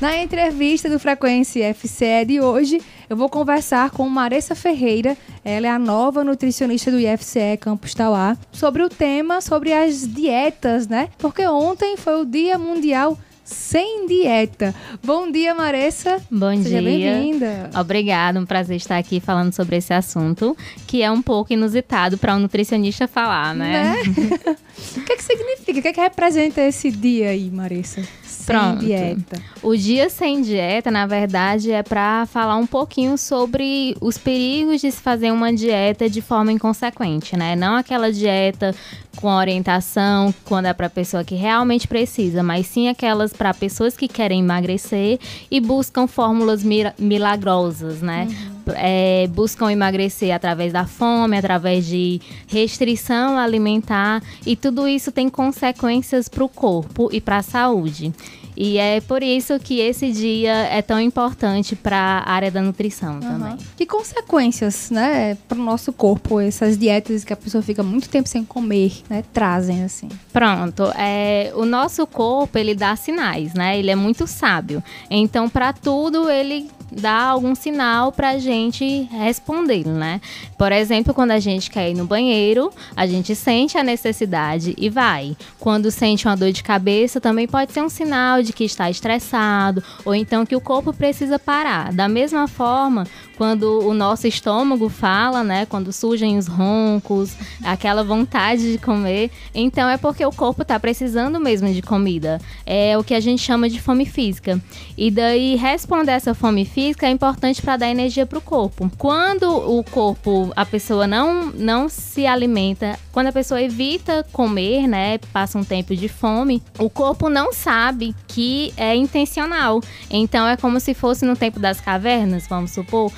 Na 0.00 0.16
entrevista 0.16 0.88
do 0.88 0.98
Frequência 0.98 1.74
FCE 1.74 2.24
de 2.26 2.40
hoje, 2.40 2.80
eu 3.08 3.16
vou 3.16 3.28
conversar 3.28 3.90
com 3.90 4.08
Maressa 4.08 4.54
Ferreira, 4.54 5.16
ela 5.44 5.66
é 5.66 5.70
a 5.70 5.78
nova 5.78 6.22
nutricionista 6.24 6.90
do 6.90 6.98
IFCE 6.98 7.56
Campus 7.60 7.94
Tauá, 7.94 8.36
sobre 8.52 8.82
o 8.82 8.88
tema, 8.90 9.40
sobre 9.40 9.72
as 9.72 10.06
dietas, 10.06 10.86
né? 10.86 11.08
Porque 11.18 11.46
ontem 11.46 11.96
foi 11.96 12.20
o 12.20 12.26
Dia 12.26 12.58
Mundial 12.58 13.18
Sem 13.46 14.08
Dieta. 14.08 14.74
Bom 15.04 15.30
dia, 15.30 15.54
Maressa. 15.54 16.20
Bom 16.28 16.50
Seja 16.56 16.82
dia. 16.82 16.82
bem-vinda. 16.82 17.70
Obrigada, 17.78 18.40
um 18.40 18.44
prazer 18.44 18.76
estar 18.76 18.98
aqui 18.98 19.20
falando 19.20 19.52
sobre 19.52 19.76
esse 19.76 19.94
assunto, 19.94 20.56
que 20.84 21.00
é 21.00 21.10
um 21.10 21.22
pouco 21.22 21.52
inusitado 21.52 22.18
para 22.18 22.34
um 22.34 22.40
nutricionista 22.40 23.06
falar, 23.06 23.54
né? 23.54 23.94
o 24.02 25.00
que, 25.00 25.12
é 25.12 25.16
que 25.16 25.22
significa? 25.22 25.78
O 25.78 25.82
que, 25.82 25.88
é 25.88 25.92
que 25.92 26.00
representa 26.00 26.60
esse 26.60 26.90
dia 26.90 27.28
aí, 27.28 27.48
Maressa? 27.48 28.02
Sem 28.46 28.56
Pronto. 28.56 28.78
dieta. 28.84 29.42
O 29.60 29.76
dia 29.76 30.08
sem 30.08 30.40
dieta, 30.40 30.88
na 30.88 31.04
verdade, 31.04 31.72
é 31.72 31.82
para 31.82 32.24
falar 32.26 32.54
um 32.56 32.66
pouquinho 32.66 33.18
sobre 33.18 33.96
os 34.00 34.16
perigos 34.16 34.80
de 34.80 34.92
se 34.92 35.02
fazer 35.02 35.32
uma 35.32 35.52
dieta 35.52 36.08
de 36.08 36.22
forma 36.22 36.52
inconsequente, 36.52 37.36
né? 37.36 37.56
Não 37.56 37.74
aquela 37.74 38.12
dieta 38.12 38.72
com 39.16 39.26
orientação 39.28 40.32
quando 40.44 40.66
é 40.66 40.72
para 40.72 40.88
pessoa 40.88 41.24
que 41.24 41.34
realmente 41.34 41.88
precisa, 41.88 42.42
mas 42.42 42.66
sim 42.66 42.88
aquelas 42.88 43.32
para 43.32 43.52
pessoas 43.52 43.96
que 43.96 44.06
querem 44.06 44.40
emagrecer 44.40 45.18
e 45.50 45.58
buscam 45.60 46.06
fórmulas 46.06 46.62
mira- 46.62 46.94
milagrosas, 46.98 48.00
né? 48.00 48.28
É, 48.74 49.26
buscam 49.28 49.70
emagrecer 49.70 50.34
através 50.34 50.72
da 50.72 50.86
fome, 50.86 51.38
através 51.38 51.86
de 51.86 52.20
restrição 52.46 53.38
alimentar 53.38 54.22
e 54.44 54.56
tudo 54.56 54.88
isso 54.88 55.12
tem 55.12 55.28
consequências 55.28 56.28
para 56.28 56.44
o 56.44 56.48
corpo 56.48 57.08
e 57.12 57.20
para 57.20 57.38
a 57.38 57.42
saúde. 57.42 58.12
E 58.56 58.78
é 58.78 59.00
por 59.00 59.22
isso 59.22 59.58
que 59.58 59.80
esse 59.80 60.10
dia 60.10 60.52
é 60.52 60.80
tão 60.80 61.00
importante 61.00 61.76
para 61.76 61.96
a 61.96 62.32
área 62.32 62.50
da 62.50 62.62
nutrição 62.62 63.20
também. 63.20 63.52
Aham. 63.52 63.58
Que 63.76 63.84
consequências, 63.84 64.90
né, 64.90 65.36
para 65.46 65.58
o 65.58 65.62
nosso 65.62 65.92
corpo, 65.92 66.40
essas 66.40 66.78
dietas 66.78 67.24
que 67.24 67.32
a 67.32 67.36
pessoa 67.36 67.62
fica 67.62 67.82
muito 67.82 68.08
tempo 68.08 68.28
sem 68.28 68.44
comer, 68.44 69.02
né, 69.10 69.22
trazem 69.32 69.84
assim? 69.84 70.08
Pronto, 70.32 70.84
é, 70.96 71.52
o 71.54 71.64
nosso 71.64 72.06
corpo 72.06 72.58
ele 72.58 72.74
dá 72.74 72.96
sinais, 72.96 73.52
né? 73.54 73.78
Ele 73.78 73.90
é 73.90 73.96
muito 73.96 74.26
sábio. 74.26 74.82
Então, 75.10 75.48
para 75.48 75.72
tudo 75.72 76.30
ele 76.30 76.70
dá 76.90 77.24
algum 77.24 77.54
sinal 77.54 78.12
pra 78.12 78.38
gente 78.38 79.08
responder, 79.10 79.86
né? 79.86 80.20
Por 80.56 80.72
exemplo, 80.72 81.12
quando 81.12 81.32
a 81.32 81.38
gente 81.38 81.70
quer 81.70 81.90
ir 81.90 81.94
no 81.94 82.06
banheiro, 82.06 82.70
a 82.94 83.06
gente 83.06 83.34
sente 83.34 83.76
a 83.76 83.82
necessidade 83.82 84.74
e 84.78 84.88
vai. 84.88 85.36
Quando 85.58 85.90
sente 85.90 86.26
uma 86.26 86.36
dor 86.36 86.52
de 86.52 86.62
cabeça, 86.62 87.20
também 87.20 87.46
pode 87.46 87.72
ser 87.72 87.82
um 87.82 87.88
sinal 87.88 88.42
de 88.46 88.52
que 88.52 88.64
está 88.64 88.88
estressado 88.88 89.82
ou 90.04 90.14
então 90.14 90.46
que 90.46 90.56
o 90.56 90.60
corpo 90.60 90.92
precisa 90.92 91.38
parar. 91.38 91.92
Da 91.92 92.08
mesma 92.08 92.48
forma, 92.48 93.06
quando 93.36 93.80
o 93.86 93.92
nosso 93.92 94.26
estômago 94.26 94.88
fala, 94.88 95.44
né? 95.44 95.66
Quando 95.66 95.92
surgem 95.92 96.38
os 96.38 96.46
roncos, 96.46 97.36
aquela 97.62 98.02
vontade 98.02 98.72
de 98.72 98.78
comer, 98.78 99.30
então 99.54 99.88
é 99.88 99.96
porque 99.96 100.24
o 100.24 100.32
corpo 100.32 100.62
está 100.62 100.78
precisando 100.78 101.38
mesmo 101.38 101.72
de 101.72 101.82
comida. 101.82 102.40
É 102.64 102.96
o 102.96 103.04
que 103.04 103.14
a 103.14 103.20
gente 103.20 103.42
chama 103.42 103.68
de 103.68 103.80
fome 103.80 104.06
física. 104.06 104.60
E 104.96 105.10
daí 105.10 105.56
responder 105.56 106.12
essa 106.12 106.34
fome 106.34 106.64
física 106.64 107.06
é 107.06 107.10
importante 107.10 107.60
para 107.60 107.76
dar 107.76 107.88
energia 107.88 108.26
para 108.26 108.38
o 108.38 108.42
corpo. 108.42 108.90
Quando 108.96 109.44
o 109.50 109.84
corpo, 109.84 110.52
a 110.56 110.64
pessoa 110.64 111.06
não 111.06 111.46
não 111.52 111.88
se 111.88 112.26
alimenta, 112.26 112.98
quando 113.12 113.28
a 113.28 113.32
pessoa 113.32 113.60
evita 113.60 114.24
comer, 114.32 114.86
né, 114.86 115.18
passa 115.32 115.58
um 115.58 115.64
tempo 115.64 115.94
de 115.94 116.08
fome, 116.08 116.62
o 116.78 116.88
corpo 116.88 117.28
não 117.28 117.52
sabe 117.52 118.14
que 118.28 118.72
é 118.76 118.94
intencional. 118.94 119.80
Então 120.10 120.46
é 120.46 120.56
como 120.56 120.80
se 120.80 120.94
fosse 120.94 121.24
no 121.24 121.36
tempo 121.36 121.58
das 121.58 121.80
cavernas, 121.80 122.46
vamos 122.48 122.70
supor, 122.70 123.12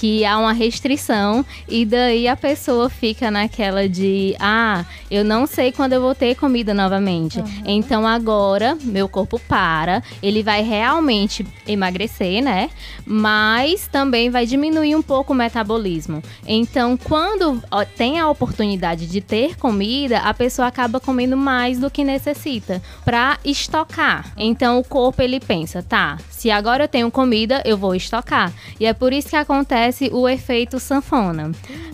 que 0.00 0.24
há 0.24 0.38
uma 0.38 0.54
restrição 0.54 1.44
e 1.68 1.84
daí 1.84 2.26
a 2.26 2.34
pessoa 2.34 2.88
fica 2.88 3.30
naquela 3.30 3.86
de, 3.86 4.34
ah, 4.40 4.82
eu 5.10 5.22
não 5.22 5.46
sei 5.46 5.72
quando 5.72 5.92
eu 5.92 6.00
vou 6.00 6.14
ter 6.14 6.34
comida 6.36 6.72
novamente. 6.72 7.38
Uhum. 7.38 7.62
Então 7.66 8.06
agora 8.06 8.78
meu 8.82 9.06
corpo 9.10 9.38
para, 9.38 10.02
ele 10.22 10.42
vai 10.42 10.62
realmente 10.62 11.46
emagrecer, 11.66 12.42
né? 12.42 12.70
Mas 13.04 13.88
também 13.88 14.30
vai 14.30 14.46
diminuir 14.46 14.96
um 14.96 15.02
pouco 15.02 15.34
o 15.34 15.36
metabolismo. 15.36 16.22
Então, 16.46 16.96
quando 16.96 17.62
tem 17.94 18.18
a 18.18 18.28
oportunidade 18.28 19.06
de 19.06 19.20
ter 19.20 19.54
comida, 19.56 20.20
a 20.20 20.32
pessoa 20.32 20.68
acaba 20.68 20.98
comendo 20.98 21.36
mais 21.36 21.78
do 21.78 21.90
que 21.90 22.04
necessita 22.04 22.80
para 23.04 23.38
estocar. 23.44 24.32
Então, 24.34 24.78
o 24.78 24.84
corpo 24.84 25.20
ele 25.20 25.40
pensa, 25.40 25.82
tá, 25.82 26.16
se 26.30 26.50
agora 26.50 26.84
eu 26.84 26.88
tenho 26.88 27.10
comida, 27.10 27.62
eu 27.66 27.76
vou 27.76 27.94
estocar. 27.94 28.50
E 28.78 28.86
é 28.86 28.94
por 28.94 29.12
isso 29.12 29.28
que 29.28 29.36
acontece 29.36 29.89
o 30.12 30.28
efeito 30.28 30.78
sanfona. 30.78 31.52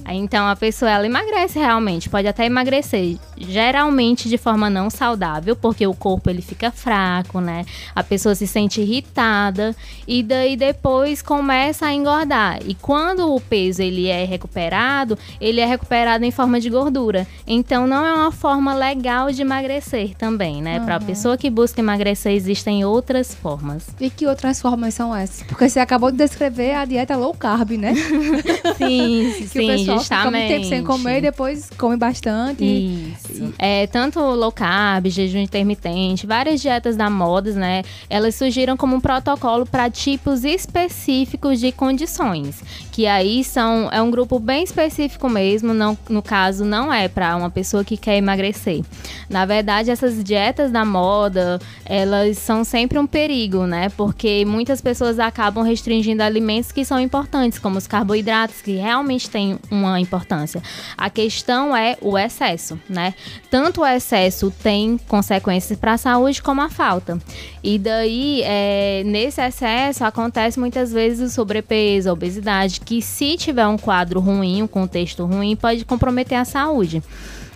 Então 0.09 0.47
a 0.47 0.55
pessoa 0.55 0.91
ela 0.91 1.07
emagrece 1.07 1.59
realmente, 1.59 2.09
pode 2.09 2.29
até 2.29 2.47
emagrecer, 2.47 3.17
geralmente 3.37 4.29
de 4.29 4.39
forma 4.39 4.71
não 4.71 4.89
saudável, 4.89 5.57
porque 5.57 5.87
o 5.87 5.95
corpo 5.95 6.31
ele 6.31 6.43
fica 6.43 6.71
fraco, 6.71 7.41
né? 7.41 7.65
A 7.95 8.03
pessoa 8.03 8.35
se 8.35 8.47
sente 8.47 8.81
irritada 8.81 9.75
e 10.07 10.23
daí 10.23 10.57
depois 10.57 11.23
começa 11.23 11.87
a 11.87 11.93
engordar. 11.93 12.61
E 12.65 12.75
quando 12.75 13.35
o 13.35 13.41
peso 13.41 13.83
ele 13.83 14.07
é 14.07 14.25
recuperado, 14.25 15.19
ele 15.41 15.61
é 15.61 15.67
recuperado 15.67 16.25
em 16.25 16.31
forma 16.31 16.61
de 16.61 16.71
gordura. 16.71 17.27
Então 17.47 17.87
não 17.87 18.05
é 18.05 18.13
uma 18.13 18.33
forma 18.33 18.75
legal 18.75 19.31
de 19.33 19.43
emagrecer 19.43 20.15
também, 20.17 20.63
né? 20.63 20.79
Uhum. 20.79 20.85
Para 20.85 20.97
a 20.97 21.01
pessoa 21.01 21.37
que 21.37 21.51
busca 21.51 21.81
emagrecer 21.81 22.33
existem 22.33 22.85
outras 22.85 23.35
formas. 23.35 23.89
E 24.01 24.09
que 24.09 24.27
outras 24.27 24.61
formas 24.61 24.95
são 24.95 25.15
essas? 25.15 25.43
Porque 25.43 25.69
você 25.69 25.81
acabou 25.81 26.11
de 26.11 26.19
descrever 26.19 26.75
a 26.75 26.85
dieta 26.85 27.17
low 27.17 27.35
carb, 27.35 27.73
né? 27.73 27.86
sim, 28.77 29.35
que 29.39 29.49
sim, 29.49 29.65
o 29.65 29.67
pessoal 29.67 29.99
justamente. 29.99 30.43
Fica 30.43 30.55
tempo 30.55 30.69
sem 30.69 30.83
comer 30.85 31.19
e 31.19 31.21
depois 31.23 31.71
come 31.77 31.97
bastante. 31.97 32.65
Isso. 32.65 33.53
É, 33.59 33.87
tanto 33.87 34.21
low 34.21 34.53
carb, 34.53 35.07
jejum 35.09 35.39
intermitente, 35.39 36.27
várias 36.27 36.61
dietas 36.61 36.97
da 36.97 37.09
moda, 37.11 37.53
né? 37.53 37.83
Elas 38.09 38.35
surgiram 38.35 38.77
como 38.77 38.97
um 38.97 39.01
protocolo 39.01 39.67
para 39.67 39.91
tipos 39.91 40.45
específicos 40.45 41.61
de 41.61 41.73
condições, 41.73 42.63
que 42.93 43.07
aí 43.07 43.45
são 43.45 43.89
é 43.93 44.01
um 44.01 44.11
grupo 44.11 44.39
bem 44.39 44.65
específico 44.65 45.29
mesmo, 45.29 45.75
não, 45.75 45.97
no 46.09 46.23
caso 46.23 46.65
não 46.65 46.93
é 46.93 47.09
para 47.09 47.37
uma 47.37 47.51
pessoa 47.51 47.85
que 47.85 47.97
quer 47.97 48.17
emagrecer. 48.17 48.83
Na 49.29 49.45
verdade, 49.45 49.91
essas 49.91 50.23
dietas 50.23 50.71
da 50.71 50.85
moda, 50.85 51.59
elas 51.85 52.39
são 52.39 52.65
sempre 52.65 52.99
um 52.99 53.07
perigo, 53.07 53.67
né? 53.67 53.89
Porque 53.91 54.45
muitas 54.45 54.81
pessoas 54.81 55.19
acabam 55.19 55.65
restringindo 55.65 56.23
alimentos 56.23 56.73
que 56.73 56.85
são 56.85 57.01
importantes, 57.01 57.59
como 57.59 57.76
os 57.79 57.87
carboidratos, 57.87 58.61
que 58.63 58.77
realmente 58.77 59.29
têm 59.29 59.59
uma 59.71 60.01
importância. 60.01 60.63
A 60.97 61.11
questão 61.11 61.77
é 61.77 61.97
o 62.01 62.19
excesso, 62.19 62.79
né? 62.89 63.15
Tanto 63.51 63.83
o 63.83 63.87
excesso 63.87 64.53
tem 64.63 64.99
consequências 65.09 65.79
para 65.79 65.95
a 65.95 65.99
saúde 65.99 66.43
como 66.43 66.61
a 66.61 66.69
falta. 66.69 67.19
E 67.63 67.79
daí, 67.79 68.43
é, 68.45 69.03
nesse 69.05 69.41
excesso, 69.41 70.05
acontece 70.05 70.59
muitas 70.59 70.93
vezes 70.93 71.33
o 71.33 71.35
sobrepeso, 71.35 72.09
a 72.09 72.13
obesidade, 72.13 72.81
que 72.81 73.03
se 73.03 73.37
tiver 73.37 73.67
um 73.67 73.77
quadro 73.77 74.21
ruim, 74.21 74.63
um 74.63 74.67
contexto 74.67 75.25
ruim, 75.25 75.57
pode 75.57 75.85
comprometer 75.85 76.39
a 76.39 76.45
saúde. 76.45 77.03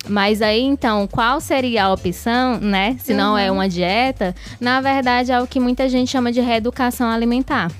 Mas 0.09 0.41
aí, 0.41 0.63
então, 0.63 1.07
qual 1.07 1.41
seria 1.41 1.85
a 1.85 1.93
opção, 1.93 2.59
né? 2.59 2.97
Se 3.01 3.13
não 3.13 3.37
é 3.37 3.43
uhum. 3.43 3.49
é 3.49 3.53
uma 3.53 3.69
dieta, 3.69 4.35
na 4.61 4.81
verdade 4.81 5.31
é 5.31 5.41
o 5.41 5.47
que 5.47 5.61
muita 5.61 5.89
gente 5.89 6.11
chama 6.11 6.33
de 6.33 6.41
reeducação 6.41 7.09
alimentar 7.09 7.71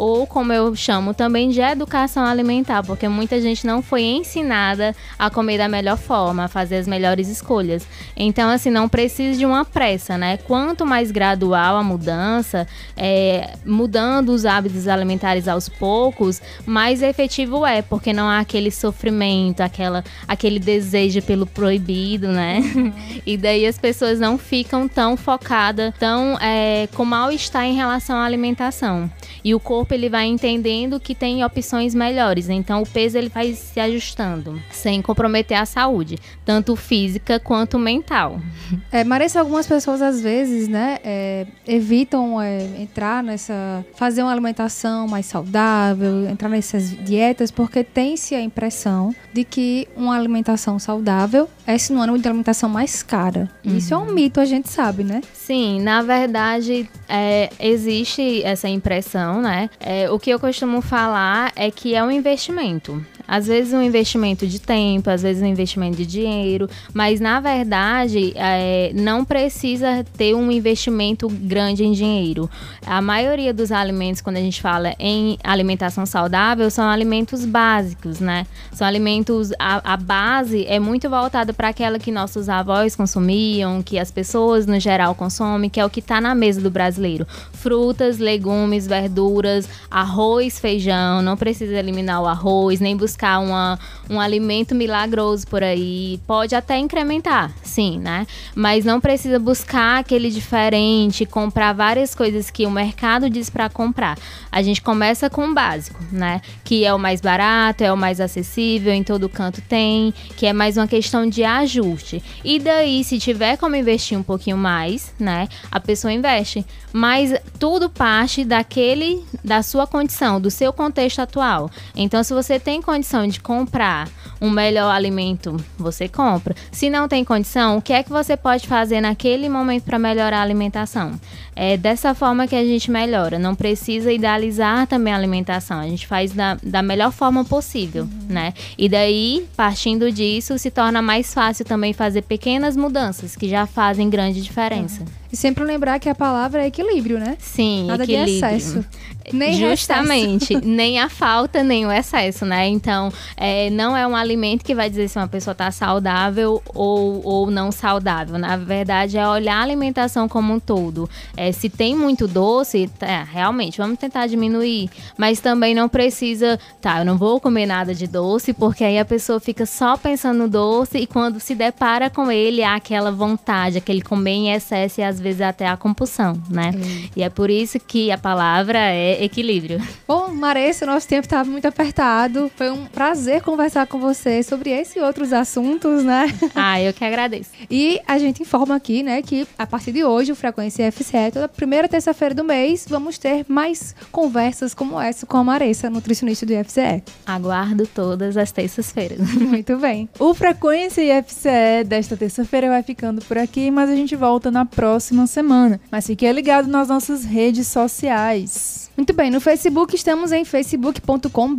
ou 0.00 0.26
como 0.26 0.50
eu 0.50 0.74
chamo 0.74 1.12
também 1.12 1.50
de 1.50 1.60
educação 1.60 2.24
alimentar, 2.24 2.82
porque 2.82 3.06
muita 3.06 3.38
gente 3.38 3.66
não 3.66 3.82
foi 3.82 4.00
ensinada 4.00 4.96
a 5.18 5.28
comer 5.28 5.58
da 5.58 5.68
melhor 5.68 5.98
forma, 5.98 6.44
a 6.44 6.48
fazer 6.48 6.76
as 6.76 6.88
melhores 6.88 7.28
escolhas. 7.28 7.86
Então, 8.16 8.48
assim, 8.48 8.70
não 8.70 8.88
precisa 8.88 9.38
de 9.38 9.44
uma 9.44 9.62
pressa, 9.62 10.16
né? 10.16 10.38
Quanto 10.38 10.86
mais 10.86 11.10
gradual 11.10 11.76
a 11.76 11.82
mudança, 11.82 12.66
é, 12.96 13.52
mudando 13.66 14.30
os 14.30 14.46
hábitos 14.46 14.88
alimentares 14.88 15.46
aos 15.46 15.68
poucos, 15.68 16.40
mais 16.64 17.02
efetivo 17.02 17.66
é, 17.66 17.82
porque 17.82 18.14
não 18.14 18.26
há 18.26 18.38
aquele 18.38 18.70
sofrimento, 18.70 19.60
aquela, 19.60 20.02
aquele 20.26 20.58
desejo 20.58 21.20
pelo 21.20 21.44
proibido, 21.44 22.28
né? 22.28 22.60
Uhum. 22.74 22.92
e 23.26 23.36
daí 23.36 23.66
as 23.66 23.76
pessoas 23.76 24.18
não 24.18 24.38
ficam 24.38 24.88
tão 24.88 25.14
focadas, 25.14 25.92
tão 25.98 26.38
é, 26.40 26.88
com 26.94 27.04
mal-estar 27.04 27.66
em 27.66 27.74
relação 27.74 28.16
à 28.16 28.24
alimentação. 28.24 29.10
E 29.44 29.54
o 29.54 29.60
corpo 29.60 29.89
corpo 29.90 29.94
ele 29.94 30.08
vai 30.08 30.26
entendendo 30.26 31.00
que 31.00 31.14
tem 31.14 31.44
opções 31.44 31.94
melhores. 31.94 32.48
Então 32.48 32.82
o 32.82 32.86
peso 32.86 33.18
ele 33.18 33.28
vai 33.28 33.52
se 33.54 33.80
ajustando, 33.80 34.60
sem 34.70 35.02
comprometer 35.02 35.56
a 35.56 35.66
saúde, 35.66 36.18
tanto 36.44 36.76
física 36.76 37.40
quanto 37.40 37.78
mental. 37.78 38.40
É, 38.92 39.04
Marissa, 39.04 39.40
algumas 39.40 39.66
pessoas 39.66 40.02
às 40.02 40.20
vezes, 40.20 40.66
né, 40.66 40.98
é, 41.04 41.46
evitam 41.66 42.40
é, 42.40 42.62
entrar 42.80 43.22
nessa, 43.22 43.84
fazer 43.94 44.22
uma 44.22 44.32
alimentação 44.32 45.06
mais 45.06 45.26
saudável, 45.26 46.28
entrar 46.28 46.48
nessas 46.48 46.90
dietas, 47.04 47.50
porque 47.50 47.84
tem-se 47.84 48.34
a 48.34 48.40
impressão 48.40 49.14
de 49.32 49.44
que 49.44 49.86
uma 49.96 50.16
alimentação 50.16 50.78
saudável 50.78 51.48
é 51.70 51.78
sinônimo 51.78 52.18
de 52.18 52.28
alimentação 52.28 52.68
mais 52.68 53.02
cara. 53.02 53.48
Uhum. 53.64 53.76
Isso 53.76 53.94
é 53.94 53.96
um 53.96 54.12
mito, 54.12 54.40
a 54.40 54.44
gente 54.44 54.68
sabe, 54.68 55.04
né? 55.04 55.20
Sim, 55.32 55.80
na 55.80 56.02
verdade, 56.02 56.88
é, 57.08 57.50
existe 57.58 58.42
essa 58.42 58.68
impressão, 58.68 59.40
né? 59.40 59.70
É, 59.78 60.10
o 60.10 60.18
que 60.18 60.30
eu 60.30 60.40
costumo 60.40 60.80
falar 60.80 61.52
é 61.54 61.70
que 61.70 61.94
é 61.94 62.02
um 62.02 62.10
investimento. 62.10 63.04
Às 63.30 63.46
vezes 63.46 63.72
um 63.72 63.80
investimento 63.80 64.44
de 64.44 64.60
tempo, 64.60 65.08
às 65.08 65.22
vezes 65.22 65.40
um 65.40 65.46
investimento 65.46 65.96
de 65.96 66.04
dinheiro, 66.04 66.68
mas 66.92 67.20
na 67.20 67.38
verdade 67.38 68.32
é, 68.34 68.90
não 68.92 69.24
precisa 69.24 70.04
ter 70.18 70.34
um 70.34 70.50
investimento 70.50 71.28
grande 71.28 71.84
em 71.84 71.92
dinheiro. 71.92 72.50
A 72.84 73.00
maioria 73.00 73.54
dos 73.54 73.70
alimentos, 73.70 74.20
quando 74.20 74.38
a 74.38 74.40
gente 74.40 74.60
fala 74.60 74.96
em 74.98 75.38
alimentação 75.44 76.04
saudável, 76.04 76.68
são 76.72 76.88
alimentos 76.88 77.44
básicos, 77.44 78.18
né? 78.18 78.48
São 78.72 78.84
alimentos, 78.84 79.52
a, 79.60 79.92
a 79.92 79.96
base 79.96 80.66
é 80.66 80.80
muito 80.80 81.08
voltada 81.08 81.52
para 81.52 81.68
aquela 81.68 82.00
que 82.00 82.10
nossos 82.10 82.48
avós 82.48 82.96
consumiam, 82.96 83.80
que 83.80 83.96
as 83.96 84.10
pessoas 84.10 84.66
no 84.66 84.80
geral 84.80 85.14
consomem, 85.14 85.70
que 85.70 85.78
é 85.78 85.86
o 85.86 85.90
que 85.90 86.00
está 86.00 86.20
na 86.20 86.34
mesa 86.34 86.60
do 86.60 86.70
brasileiro. 86.70 87.24
Frutas, 87.52 88.18
legumes, 88.18 88.88
verduras, 88.88 89.68
arroz, 89.88 90.58
feijão, 90.58 91.22
não 91.22 91.36
precisa 91.36 91.74
eliminar 91.74 92.20
o 92.20 92.26
arroz, 92.26 92.80
nem 92.80 92.96
buscar 92.96 93.19
buscar 93.20 93.38
uma, 93.38 93.78
um 94.08 94.18
alimento 94.18 94.74
milagroso 94.74 95.46
por 95.46 95.62
aí. 95.62 96.18
Pode 96.26 96.54
até 96.54 96.78
incrementar, 96.78 97.52
sim, 97.62 97.98
né? 97.98 98.26
Mas 98.54 98.84
não 98.84 99.00
precisa 99.00 99.38
buscar 99.38 99.98
aquele 99.98 100.30
diferente, 100.30 101.26
comprar 101.26 101.74
várias 101.74 102.14
coisas 102.14 102.50
que 102.50 102.66
o 102.66 102.70
mercado 102.70 103.28
diz 103.28 103.50
para 103.50 103.68
comprar. 103.68 104.18
A 104.50 104.62
gente 104.62 104.80
começa 104.80 105.28
com 105.28 105.48
o 105.48 105.54
básico, 105.54 106.02
né? 106.10 106.40
Que 106.64 106.84
é 106.84 106.94
o 106.94 106.98
mais 106.98 107.20
barato, 107.20 107.84
é 107.84 107.92
o 107.92 107.96
mais 107.96 108.20
acessível, 108.20 108.92
em 108.92 109.04
todo 109.04 109.28
canto 109.28 109.60
tem, 109.60 110.14
que 110.36 110.46
é 110.46 110.52
mais 110.52 110.76
uma 110.76 110.88
questão 110.88 111.28
de 111.28 111.44
ajuste. 111.44 112.22
E 112.42 112.58
daí, 112.58 113.04
se 113.04 113.18
tiver 113.18 113.58
como 113.58 113.76
investir 113.76 114.18
um 114.18 114.22
pouquinho 114.22 114.56
mais, 114.56 115.12
né? 115.18 115.48
A 115.70 115.78
pessoa 115.78 116.12
investe. 116.12 116.64
Mas 116.92 117.32
tudo 117.58 117.88
parte 117.88 118.44
daquele, 118.44 119.24
da 119.44 119.62
sua 119.62 119.86
condição, 119.86 120.40
do 120.40 120.50
seu 120.50 120.72
contexto 120.72 121.20
atual. 121.20 121.70
Então, 121.94 122.24
se 122.24 122.34
você 122.34 122.58
tem 122.58 122.82
condição 122.82 123.09
de 123.28 123.40
comprar 123.40 124.08
um 124.40 124.48
melhor 124.48 124.90
alimento, 124.90 125.56
você 125.76 126.08
compra. 126.08 126.54
Se 126.72 126.88
não 126.88 127.06
tem 127.08 127.24
condição, 127.24 127.76
o 127.76 127.82
que 127.82 127.92
é 127.92 128.02
que 128.02 128.10
você 128.10 128.36
pode 128.36 128.66
fazer 128.66 129.00
naquele 129.00 129.48
momento 129.48 129.82
para 129.84 129.98
melhorar 129.98 130.38
a 130.38 130.42
alimentação? 130.42 131.12
É 131.54 131.76
dessa 131.76 132.14
forma 132.14 132.46
que 132.46 132.54
a 132.54 132.64
gente 132.64 132.90
melhora. 132.90 133.38
Não 133.38 133.54
precisa 133.54 134.10
idealizar 134.12 134.86
também 134.86 135.12
a 135.12 135.16
alimentação. 135.16 135.78
A 135.78 135.86
gente 135.88 136.06
faz 136.06 136.32
da, 136.32 136.56
da 136.62 136.82
melhor 136.82 137.12
forma 137.12 137.44
possível, 137.44 138.08
né? 138.28 138.54
E 138.78 138.88
daí, 138.88 139.46
partindo 139.56 140.10
disso, 140.10 140.58
se 140.58 140.70
torna 140.70 141.02
mais 141.02 141.34
fácil 141.34 141.64
também 141.64 141.92
fazer 141.92 142.22
pequenas 142.22 142.76
mudanças 142.76 143.36
que 143.36 143.48
já 143.48 143.66
fazem 143.66 144.08
grande 144.08 144.40
diferença. 144.40 145.04
E 145.32 145.36
sempre 145.36 145.62
lembrar 145.62 146.00
que 146.00 146.08
a 146.08 146.14
palavra 146.14 146.64
é 146.64 146.66
equilíbrio, 146.66 147.18
né? 147.18 147.36
Sim, 147.38 147.86
Nada 147.86 148.04
de 148.04 148.14
equilíbrio. 148.14 148.56
excesso. 148.56 148.84
Nem 149.32 149.54
Justamente, 149.54 150.56
nem 150.64 150.98
a 150.98 151.08
falta, 151.08 151.62
nem 151.62 151.86
o 151.86 151.92
excesso, 151.92 152.44
né? 152.44 152.66
Então, 152.66 152.99
é, 153.36 153.70
não 153.70 153.96
é 153.96 154.06
um 154.06 154.16
alimento 154.16 154.64
que 154.64 154.74
vai 154.74 154.90
dizer 154.90 155.08
se 155.08 155.18
uma 155.18 155.28
pessoa 155.28 155.52
está 155.52 155.70
saudável 155.70 156.62
ou, 156.74 157.20
ou 157.24 157.50
não 157.50 157.70
saudável. 157.70 158.38
Na 158.38 158.56
verdade, 158.56 159.16
é 159.16 159.26
olhar 159.26 159.56
a 159.56 159.62
alimentação 159.62 160.28
como 160.28 160.52
um 160.52 160.60
todo. 160.60 161.08
É, 161.36 161.52
se 161.52 161.68
tem 161.68 161.94
muito 161.94 162.26
doce, 162.26 162.90
tá, 162.98 163.22
realmente, 163.22 163.78
vamos 163.78 163.98
tentar 163.98 164.26
diminuir. 164.26 164.90
Mas 165.16 165.40
também 165.40 165.74
não 165.74 165.88
precisa, 165.88 166.58
tá, 166.80 166.98
eu 166.98 167.04
não 167.04 167.16
vou 167.16 167.40
comer 167.40 167.66
nada 167.66 167.94
de 167.94 168.06
doce, 168.06 168.52
porque 168.52 168.84
aí 168.84 168.98
a 168.98 169.04
pessoa 169.04 169.38
fica 169.40 169.64
só 169.64 169.96
pensando 169.96 170.40
no 170.40 170.48
doce 170.48 170.98
e 170.98 171.06
quando 171.06 171.38
se 171.38 171.54
depara 171.54 172.10
com 172.10 172.30
ele, 172.30 172.62
há 172.62 172.74
aquela 172.74 173.12
vontade, 173.12 173.78
aquele 173.78 174.02
comer 174.02 174.30
em 174.30 174.52
excesso 174.52 175.00
e 175.00 175.04
às 175.04 175.20
vezes 175.20 175.40
até 175.40 175.68
a 175.68 175.76
compulsão, 175.76 176.40
né? 176.48 176.72
E 177.16 177.22
é 177.22 177.28
por 177.28 177.50
isso 177.50 177.78
que 177.78 178.10
a 178.10 178.18
palavra 178.18 178.78
é 178.78 179.22
equilíbrio. 179.22 179.80
Bom, 180.06 180.28
Maressa, 180.28 180.86
nosso 180.86 181.06
tempo 181.06 181.26
estava 181.26 181.48
muito 181.48 181.66
apertado. 181.66 182.50
Foi 182.56 182.70
um 182.70 182.79
prazer 182.86 183.42
conversar 183.42 183.86
com 183.86 183.98
você 183.98 184.42
sobre 184.42 184.70
esse 184.70 184.98
e 184.98 185.02
outros 185.02 185.32
assuntos, 185.32 186.04
né? 186.04 186.26
Ah, 186.54 186.80
eu 186.80 186.92
que 186.92 187.04
agradeço. 187.04 187.50
E 187.70 188.00
a 188.06 188.18
gente 188.18 188.42
informa 188.42 188.74
aqui, 188.76 189.02
né, 189.02 189.22
que 189.22 189.46
a 189.56 189.66
partir 189.66 189.92
de 189.92 190.04
hoje, 190.04 190.32
o 190.32 190.34
Frequência 190.34 190.90
FCE, 190.90 191.30
toda 191.32 191.48
primeira 191.48 191.88
terça-feira 191.88 192.34
do 192.34 192.44
mês, 192.44 192.86
vamos 192.88 193.18
ter 193.18 193.46
mais 193.48 193.94
conversas 194.12 194.74
como 194.74 195.00
essa 195.00 195.24
com 195.26 195.36
a 195.36 195.44
Maressa, 195.44 195.88
nutricionista 195.88 196.44
do 196.44 196.52
IFCE. 196.52 197.02
Aguardo 197.24 197.86
todas 197.86 198.36
as 198.36 198.52
terças-feiras. 198.52 199.20
Muito 199.34 199.76
bem. 199.78 200.08
O 200.18 200.34
Frequência 200.34 201.02
IFCE 201.18 201.84
desta 201.86 202.16
terça-feira 202.16 202.68
vai 202.68 202.82
ficando 202.82 203.22
por 203.22 203.38
aqui, 203.38 203.70
mas 203.70 203.88
a 203.88 203.96
gente 203.96 204.14
volta 204.16 204.50
na 204.50 204.64
próxima 204.64 205.26
semana. 205.26 205.80
Mas 205.90 206.06
fique 206.06 206.30
ligado 206.30 206.68
nas 206.68 206.88
nossas 206.88 207.24
redes 207.24 207.68
sociais. 207.68 208.90
Muito 208.96 209.12
bem, 209.12 209.30
no 209.30 209.40
Facebook 209.40 209.94
estamos 209.94 210.32
em 210.32 210.44
facebook.com 210.44 211.54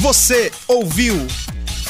Você 0.02 0.52
ouviu 0.68 1.16